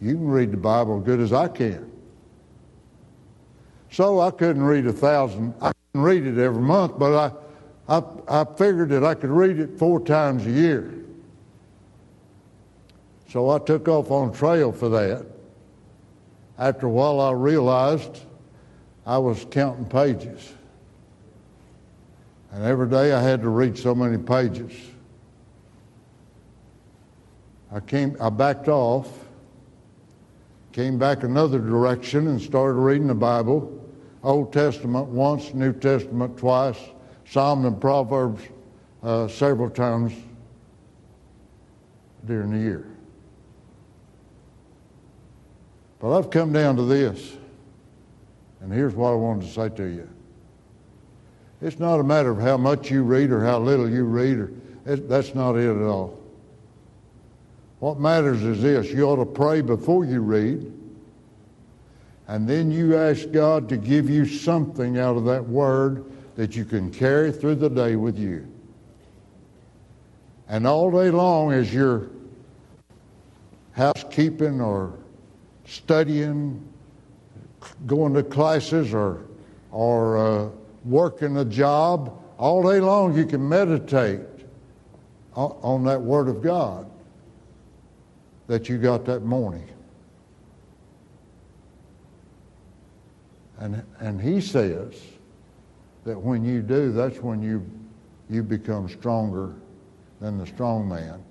[0.00, 1.90] You can read the Bible as good as I can.
[3.90, 5.54] So I couldn't read a thousand.
[5.60, 7.32] I couldn't read it every month, but
[7.88, 10.92] I, I, I figured that I could read it four times a year.
[13.30, 15.26] So I took off on trail for that.
[16.58, 18.20] After a while, I realized
[19.06, 20.52] I was counting pages.
[22.52, 24.72] And every day I had to read so many pages.
[27.72, 29.08] I came, I backed off,
[30.72, 33.75] came back another direction and started reading the Bible,
[34.26, 36.80] Old Testament once, New Testament twice,
[37.26, 38.42] Psalms and Proverbs
[39.04, 40.12] uh, several times
[42.24, 42.88] during the year.
[46.00, 47.36] But I've come down to this,
[48.60, 50.08] and here's what I wanted to say to you.
[51.62, 54.52] It's not a matter of how much you read or how little you read, or,
[54.86, 56.18] it, that's not it at all.
[57.78, 60.72] What matters is this you ought to pray before you read,
[62.28, 66.04] and then you ask God to give you something out of that word
[66.34, 68.46] that you can carry through the day with you.
[70.48, 72.08] And all day long, as you're
[73.72, 74.98] housekeeping or
[75.66, 76.66] studying,
[77.86, 79.24] going to classes, or,
[79.70, 80.48] or uh,
[80.84, 84.20] working a job, all day long you can meditate
[85.34, 86.88] on, on that Word of God
[88.46, 89.68] that you got that morning.
[93.58, 94.94] And, and he says
[96.04, 97.68] that when you do, that's when you,
[98.28, 99.54] you become stronger
[100.20, 101.22] than the strong man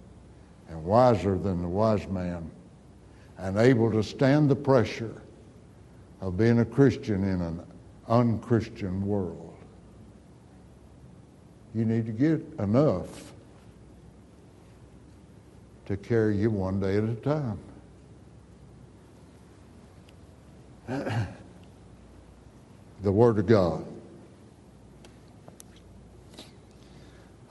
[0.69, 2.49] and wiser than the wise man
[3.38, 5.21] and able to stand the pressure
[6.21, 7.61] of being a Christian in an
[8.07, 9.53] unchristian world.
[11.73, 13.34] You need to get enough
[15.88, 17.59] to carry you one day at a time.
[23.05, 23.85] the Word of God.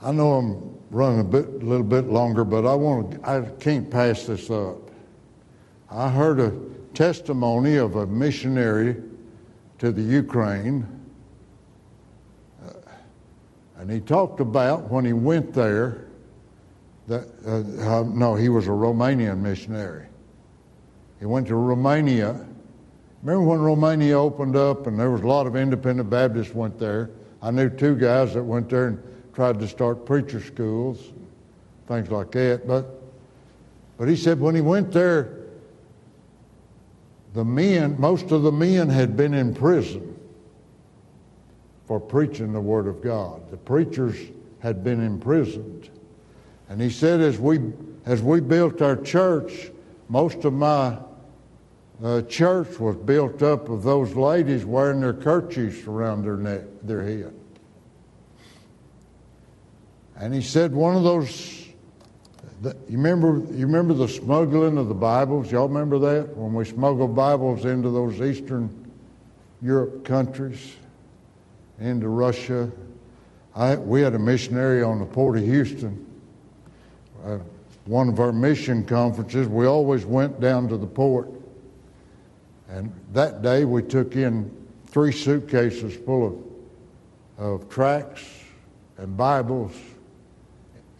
[0.01, 3.41] I know I'm running a bit, a little bit longer, but I want to, I
[3.59, 4.77] can't pass this up.
[5.89, 6.51] I heard a
[6.93, 8.97] testimony of a missionary
[9.79, 10.85] to the Ukraine,
[12.67, 12.73] uh,
[13.77, 16.05] and he talked about when he went there
[17.07, 20.05] that, uh, uh, no, he was a Romanian missionary.
[21.19, 22.45] He went to Romania.
[23.25, 27.09] Remember when Romania opened up and there was a lot of independent Baptists went there?
[27.41, 29.03] I knew two guys that went there and
[29.33, 31.11] tried to start preacher schools,
[31.87, 32.67] things like that.
[32.67, 32.85] But,
[33.97, 35.39] but he said when he went there,
[37.33, 40.19] the men, most of the men had been in prison
[41.87, 43.49] for preaching the Word of God.
[43.49, 44.17] The preachers
[44.59, 45.89] had been imprisoned.
[46.69, 47.59] And he said, as we,
[48.05, 49.71] as we built our church,
[50.09, 50.99] most of my
[52.03, 57.03] uh, church was built up of those ladies wearing their kerchiefs around their neck, their
[57.03, 57.33] head.
[60.17, 61.63] And he said, one of those.
[62.61, 63.41] The, you remember?
[63.53, 65.51] You remember the smuggling of the Bibles?
[65.51, 68.91] Y'all remember that when we smuggled Bibles into those Eastern
[69.61, 70.75] Europe countries,
[71.79, 72.71] into Russia?
[73.55, 76.05] I, we had a missionary on the port of Houston
[77.25, 77.39] uh,
[77.85, 81.29] one of our mission conferences, we always went down to the port.
[82.69, 84.51] And that day we took in
[84.87, 86.27] three suitcases full
[87.37, 88.23] of, of tracts
[88.97, 89.73] and Bibles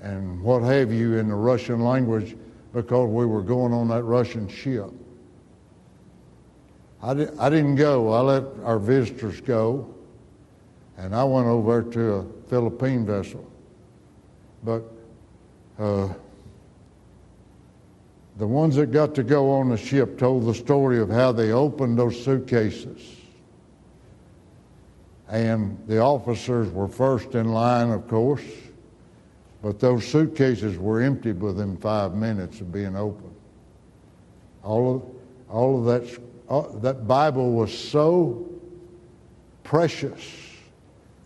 [0.02, 2.36] and what have you in the Russian language
[2.74, 4.92] because we were going on that Russian ship.
[7.02, 8.12] I, di- I didn't go.
[8.12, 9.94] I let our visitors go,
[10.98, 13.50] and I went over to a Philippine vessel.
[14.64, 14.84] But
[15.80, 16.10] uh,
[18.38, 21.52] the ones that got to go on the ship told the story of how they
[21.52, 23.16] opened those suitcases.
[25.30, 28.44] And the officers were first in line, of course,
[29.62, 33.36] but those suitcases were emptied within five minutes of being opened.
[34.64, 35.04] All of,
[35.50, 38.48] all of that, all, that Bible was so
[39.64, 40.22] precious.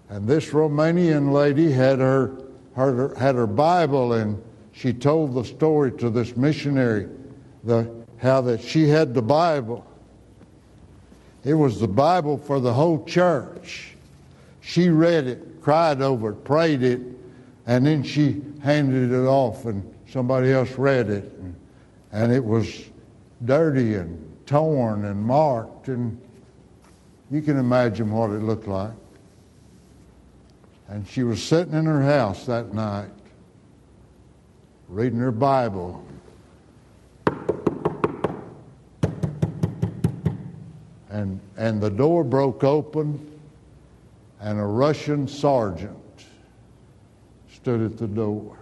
[0.10, 2.38] And this Romanian lady had her
[2.76, 4.42] her, had her Bible and
[4.80, 7.10] she told the story to this missionary,
[7.66, 9.86] the, how that she had the Bible.
[11.44, 13.98] It was the Bible for the whole church.
[14.62, 17.02] She read it, cried over it, prayed it,
[17.68, 21.26] and then she handed it off and somebody else read it.
[21.26, 21.56] And,
[22.14, 22.86] and it was
[23.44, 26.18] dirty and torn and marked, and
[27.30, 28.94] you can imagine what it looked like.
[30.88, 33.10] And she was sitting in her house that night,
[34.90, 36.04] reading her Bible.
[41.10, 43.40] And, and the door broke open,
[44.40, 45.98] and a Russian sergeant
[47.54, 48.58] stood at the door.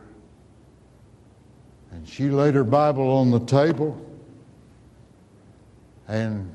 [1.92, 4.00] And she laid her Bible on the table
[6.08, 6.54] and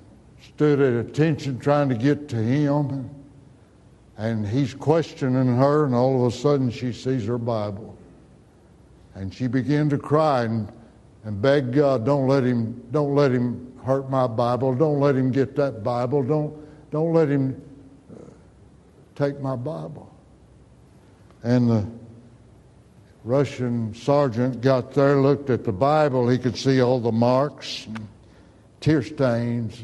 [0.55, 3.11] stood at attention trying to get to him
[4.17, 7.97] and he's questioning her, and all of a sudden she sees her Bible.
[9.15, 10.71] And she began to cry and,
[11.25, 14.75] and beg God, don't let him, don't let him hurt my Bible.
[14.75, 16.23] Don't let him get that Bible.
[16.23, 16.55] Don't,
[16.91, 17.61] don't let him
[18.13, 18.25] uh,
[19.15, 20.09] take my Bible.
[21.43, 21.87] And the
[23.25, 26.29] Russian sergeant got there, looked at the Bible.
[26.29, 27.87] He could see all the marks.
[28.81, 29.83] tear stains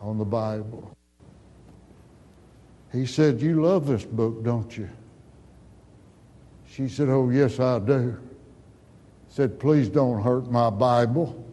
[0.00, 0.96] on the Bible.
[2.92, 4.88] He said, You love this book, don't you?
[6.74, 8.18] She said, Oh, yes, I do.
[9.28, 11.44] Said, Please don't hurt my Bible.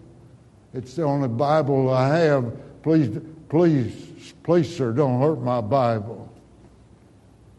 [0.73, 2.81] It's the only Bible I have.
[2.81, 6.27] Please, please, please, sir, don't hurt my Bible.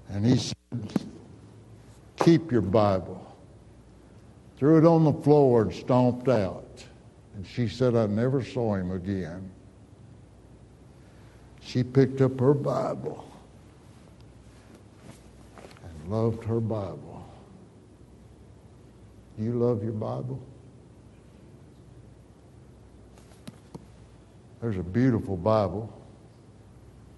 [0.08, 0.56] And he said,
[2.16, 3.20] Keep your Bible.
[4.56, 6.84] Threw it on the floor and stomped out.
[7.36, 9.48] And she said, I never saw him again.
[11.60, 13.24] She picked up her Bible
[15.56, 17.11] and loved her Bible.
[19.43, 20.40] You love your Bible?
[24.61, 25.93] There's a beautiful Bible.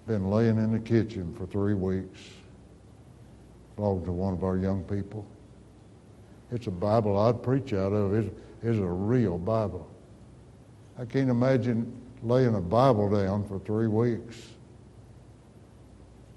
[0.07, 2.19] Been laying in the kitchen for three weeks.
[3.75, 5.25] Belonged to one of our young people.
[6.51, 8.15] It's a Bible I'd preach out of.
[8.15, 9.87] It's, it's a real Bible.
[10.97, 11.91] I can't imagine
[12.23, 14.41] laying a Bible down for three weeks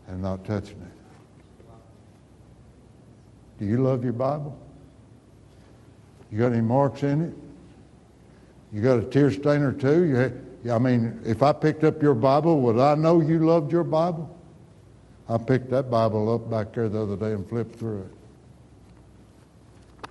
[0.06, 1.66] and not touching it.
[3.58, 4.58] Do you love your Bible?
[6.30, 7.34] You got any marks in it?
[8.72, 10.32] You got a tear stain or two?
[10.64, 13.84] You, I mean, if I picked up your Bible, would I know you loved your
[13.84, 14.34] Bible?
[15.28, 20.10] I picked that Bible up back there the other day and flipped through it.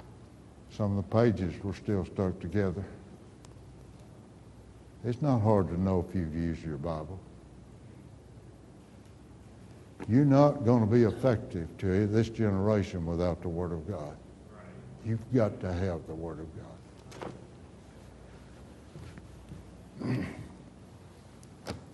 [0.71, 2.83] Some of the pages were still stuck together.
[5.03, 7.19] It's not hard to know if you've used your Bible.
[10.07, 14.15] You're not going to be effective to this generation without the Word of God.
[15.07, 16.47] You've got to have the Word of
[20.01, 20.25] God.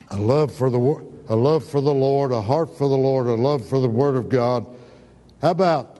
[0.09, 0.79] a love for the
[1.29, 4.15] a love for the Lord, a heart for the Lord, a love for the Word
[4.15, 4.65] of God.
[5.41, 5.99] How about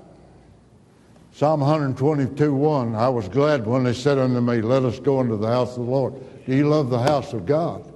[1.34, 2.95] Psalm 122 1?
[2.95, 5.86] I was glad when they said unto me, Let us go into the house of
[5.86, 6.16] the Lord.
[6.47, 7.93] Do you love the house of God?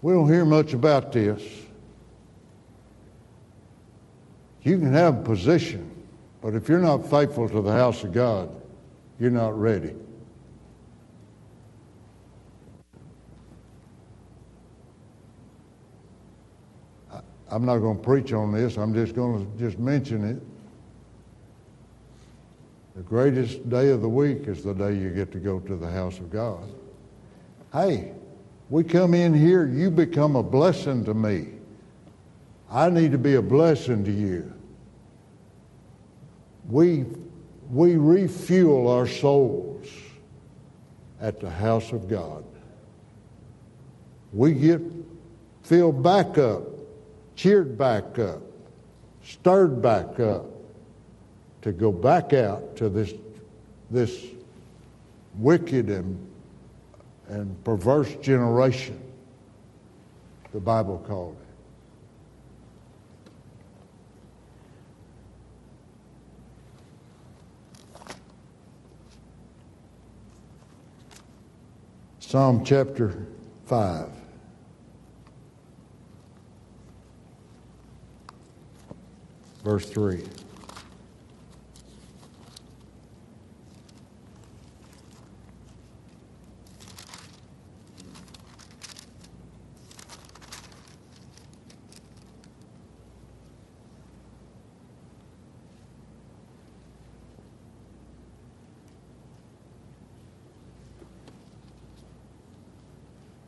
[0.00, 1.42] We don't hear much about this.
[4.62, 5.89] You can have a position,
[6.42, 8.50] but if you're not faithful to the house of God,
[9.18, 9.94] you're not ready.
[17.50, 18.76] I'm not going to preach on this.
[18.76, 20.40] I'm just going to just mention it.
[22.94, 25.90] The greatest day of the week is the day you get to go to the
[25.90, 26.62] house of God.
[27.72, 28.12] Hey,
[28.68, 31.48] we come in here, you become a blessing to me.
[32.70, 34.52] I need to be a blessing to you.
[36.70, 37.04] We,
[37.68, 39.88] we refuel our souls
[41.20, 42.44] at the house of God.
[44.32, 44.80] We get
[45.64, 46.62] filled back up,
[47.34, 48.40] cheered back up,
[49.24, 50.46] stirred back up
[51.62, 53.12] to go back out to this,
[53.90, 54.26] this
[55.38, 56.30] wicked and,
[57.28, 59.00] and perverse generation,
[60.52, 61.36] the Bible called
[72.30, 73.26] Psalm chapter
[73.66, 74.08] 5.
[79.64, 80.22] Verse 3.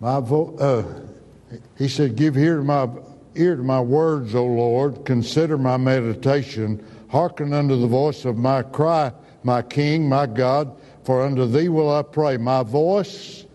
[0.02, 2.88] My vo- uh, he said, Give ear to my
[3.36, 5.04] ear to my words, O Lord.
[5.04, 6.84] Consider my meditation.
[7.08, 9.12] Hearken unto the voice of my cry,
[9.44, 10.76] my King, my God.
[11.04, 12.36] For unto thee will I pray.
[12.36, 13.46] My voice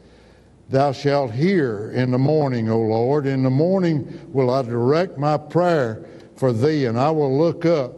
[0.70, 3.26] thou shalt hear in the morning, O Lord.
[3.26, 6.06] In the morning will I direct my prayer
[6.38, 7.94] for thee, and I will look up.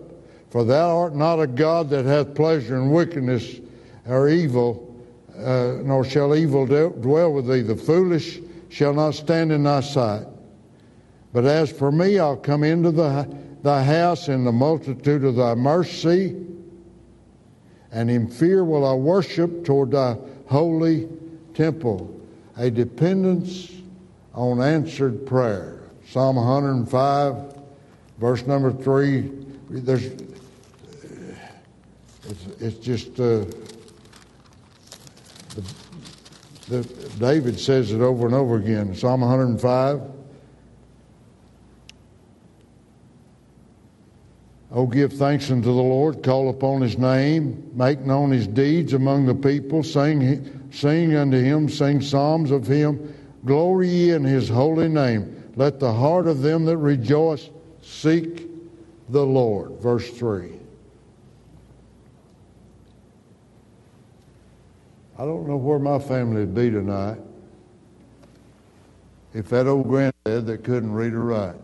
[0.49, 3.59] For thou art not a God that hath pleasure in wickedness
[4.07, 4.88] or evil
[5.39, 7.61] uh, nor shall evil dwell with thee.
[7.61, 10.25] The foolish shall not stand in thy sight.
[11.31, 13.27] But as for me, I'll come into the,
[13.61, 16.35] thy house in the multitude of thy mercy,
[17.91, 20.17] and in fear will I worship toward thy
[20.47, 21.07] holy
[21.53, 22.15] temple.
[22.57, 23.71] A dependence
[24.33, 25.81] on answered prayer.
[26.07, 27.57] Psalm 105,
[28.17, 29.31] verse number 3.
[29.69, 30.05] There's,
[32.23, 33.19] it's, it's just.
[33.19, 33.45] Uh,
[36.69, 36.83] the,
[37.19, 38.95] David says it over and over again.
[38.95, 40.01] Psalm 105.
[44.71, 49.25] Oh, give thanks unto the Lord, call upon his name, make known his deeds among
[49.25, 54.87] the people, sing, sing unto him, sing psalms of him, glory ye in his holy
[54.87, 55.51] name.
[55.55, 57.49] Let the heart of them that rejoice
[57.81, 58.47] seek
[59.09, 59.71] the Lord.
[59.81, 60.58] Verse 3.
[65.19, 67.17] I don't know where my family would be tonight
[69.33, 71.55] if that old granddad that couldn't read or write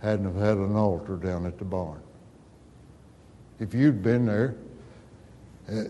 [0.00, 2.00] hadn't have had an altar down at the barn.
[3.58, 4.54] If you'd been there,
[5.68, 5.82] uh,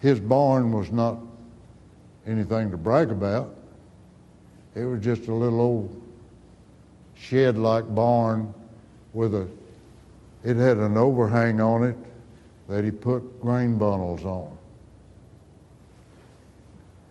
[0.00, 1.18] his barn was not
[2.26, 3.56] anything to brag about.
[4.74, 6.02] It was just a little old
[7.16, 8.52] shed-like barn
[9.14, 9.48] with a,
[10.44, 11.96] it had an overhang on it
[12.68, 14.53] that he put grain bundles on.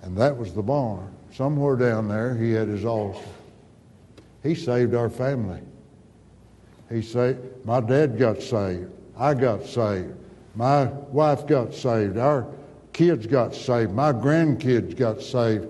[0.03, 1.09] And that was the barn.
[1.31, 3.19] Somewhere down there, he had his altar.
[4.43, 5.61] He saved our family.
[6.89, 8.91] He said, My dad got saved.
[9.17, 10.13] I got saved.
[10.55, 12.17] My wife got saved.
[12.17, 12.45] Our
[12.91, 13.91] kids got saved.
[13.91, 15.67] My grandkids got saved.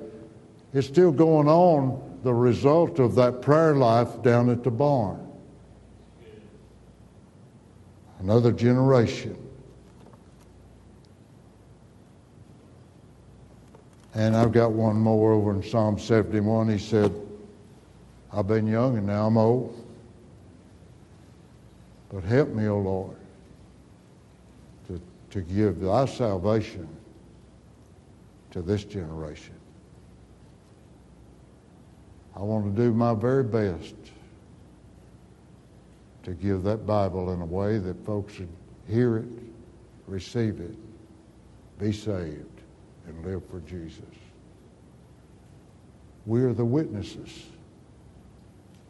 [0.73, 5.19] It's still going on, the result of that prayer life down at the barn.
[8.19, 9.37] Another generation.
[14.15, 16.69] And I've got one more over in Psalm 71.
[16.69, 17.11] He said,
[18.31, 19.79] I've been young and now I'm old.
[22.11, 23.17] But help me, O Lord,
[24.87, 25.01] to,
[25.31, 26.87] to give thy salvation
[28.51, 29.55] to this generation.
[32.35, 33.95] I want to do my very best
[36.23, 38.49] to give that Bible in a way that folks would
[38.87, 39.25] hear it,
[40.07, 40.75] receive it,
[41.79, 42.52] be saved,
[43.07, 44.01] and live for Jesus.
[46.25, 47.47] We are the witnesses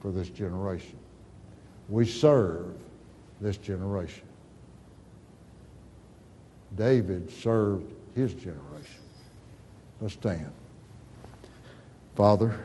[0.01, 0.97] for this generation.
[1.89, 2.75] We serve
[3.41, 4.27] this generation.
[6.75, 9.01] David served his generation.
[10.01, 10.51] Let's stand.
[12.15, 12.59] Father,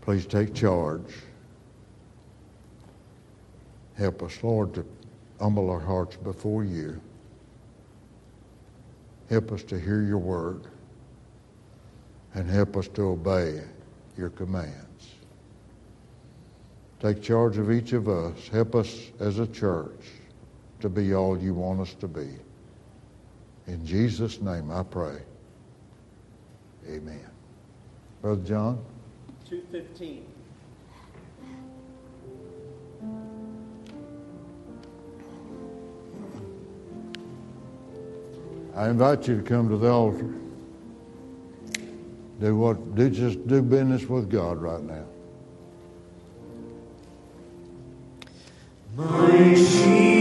[0.00, 1.14] please take charge.
[3.96, 4.84] Help us, Lord, to
[5.38, 7.00] humble our hearts before you.
[9.30, 10.62] Help us to hear your word
[12.34, 13.62] and help us to obey
[14.18, 15.14] your commands.
[16.98, 18.48] Take charge of each of us.
[18.48, 20.04] Help us as a church
[20.80, 22.28] to be all you want us to be.
[23.68, 25.18] In Jesus' name I pray.
[26.88, 27.24] Amen.
[28.20, 28.84] Brother John?
[29.48, 30.29] 215.
[38.74, 40.34] I invite you to come to the altar.
[42.40, 45.04] Do what do just do business with God right now.
[48.96, 50.19] My Jesus,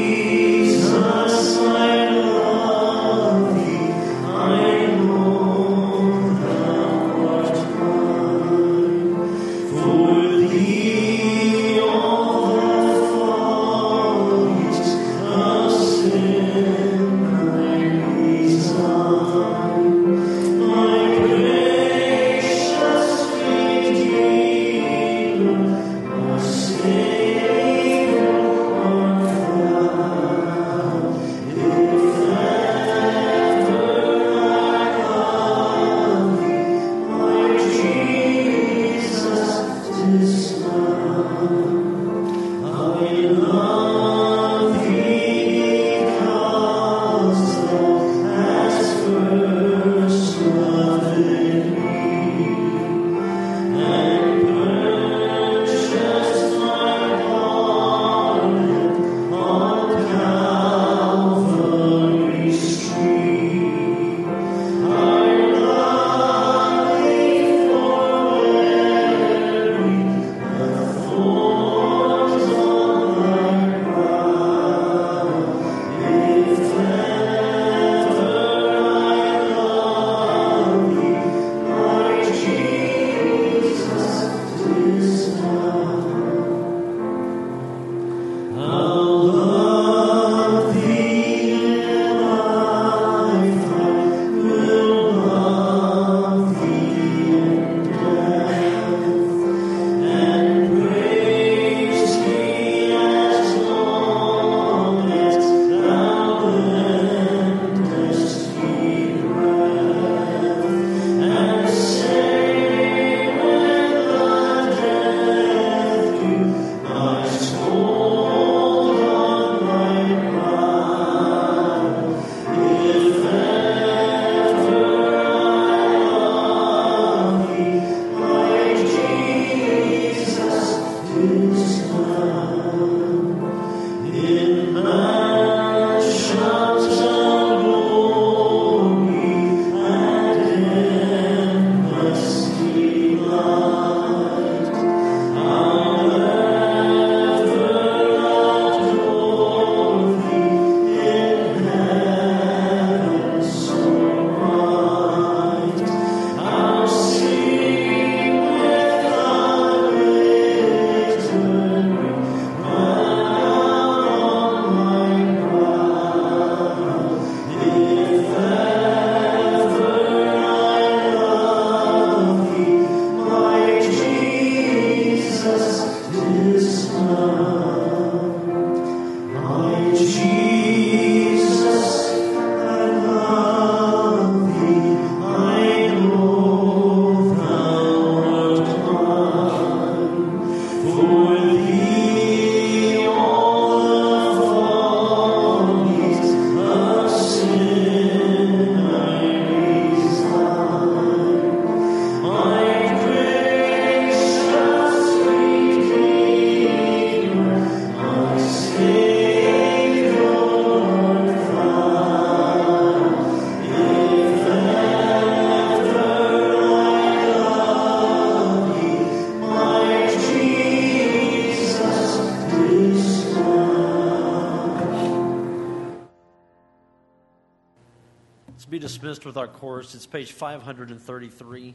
[229.26, 229.96] with our chorus.
[229.96, 231.74] It's page 533.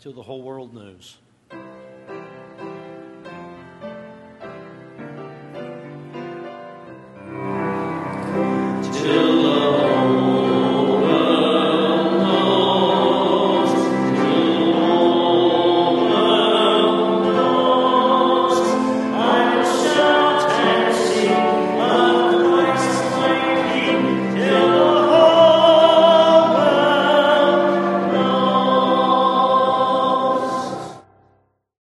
[0.00, 1.18] Till the whole world knows.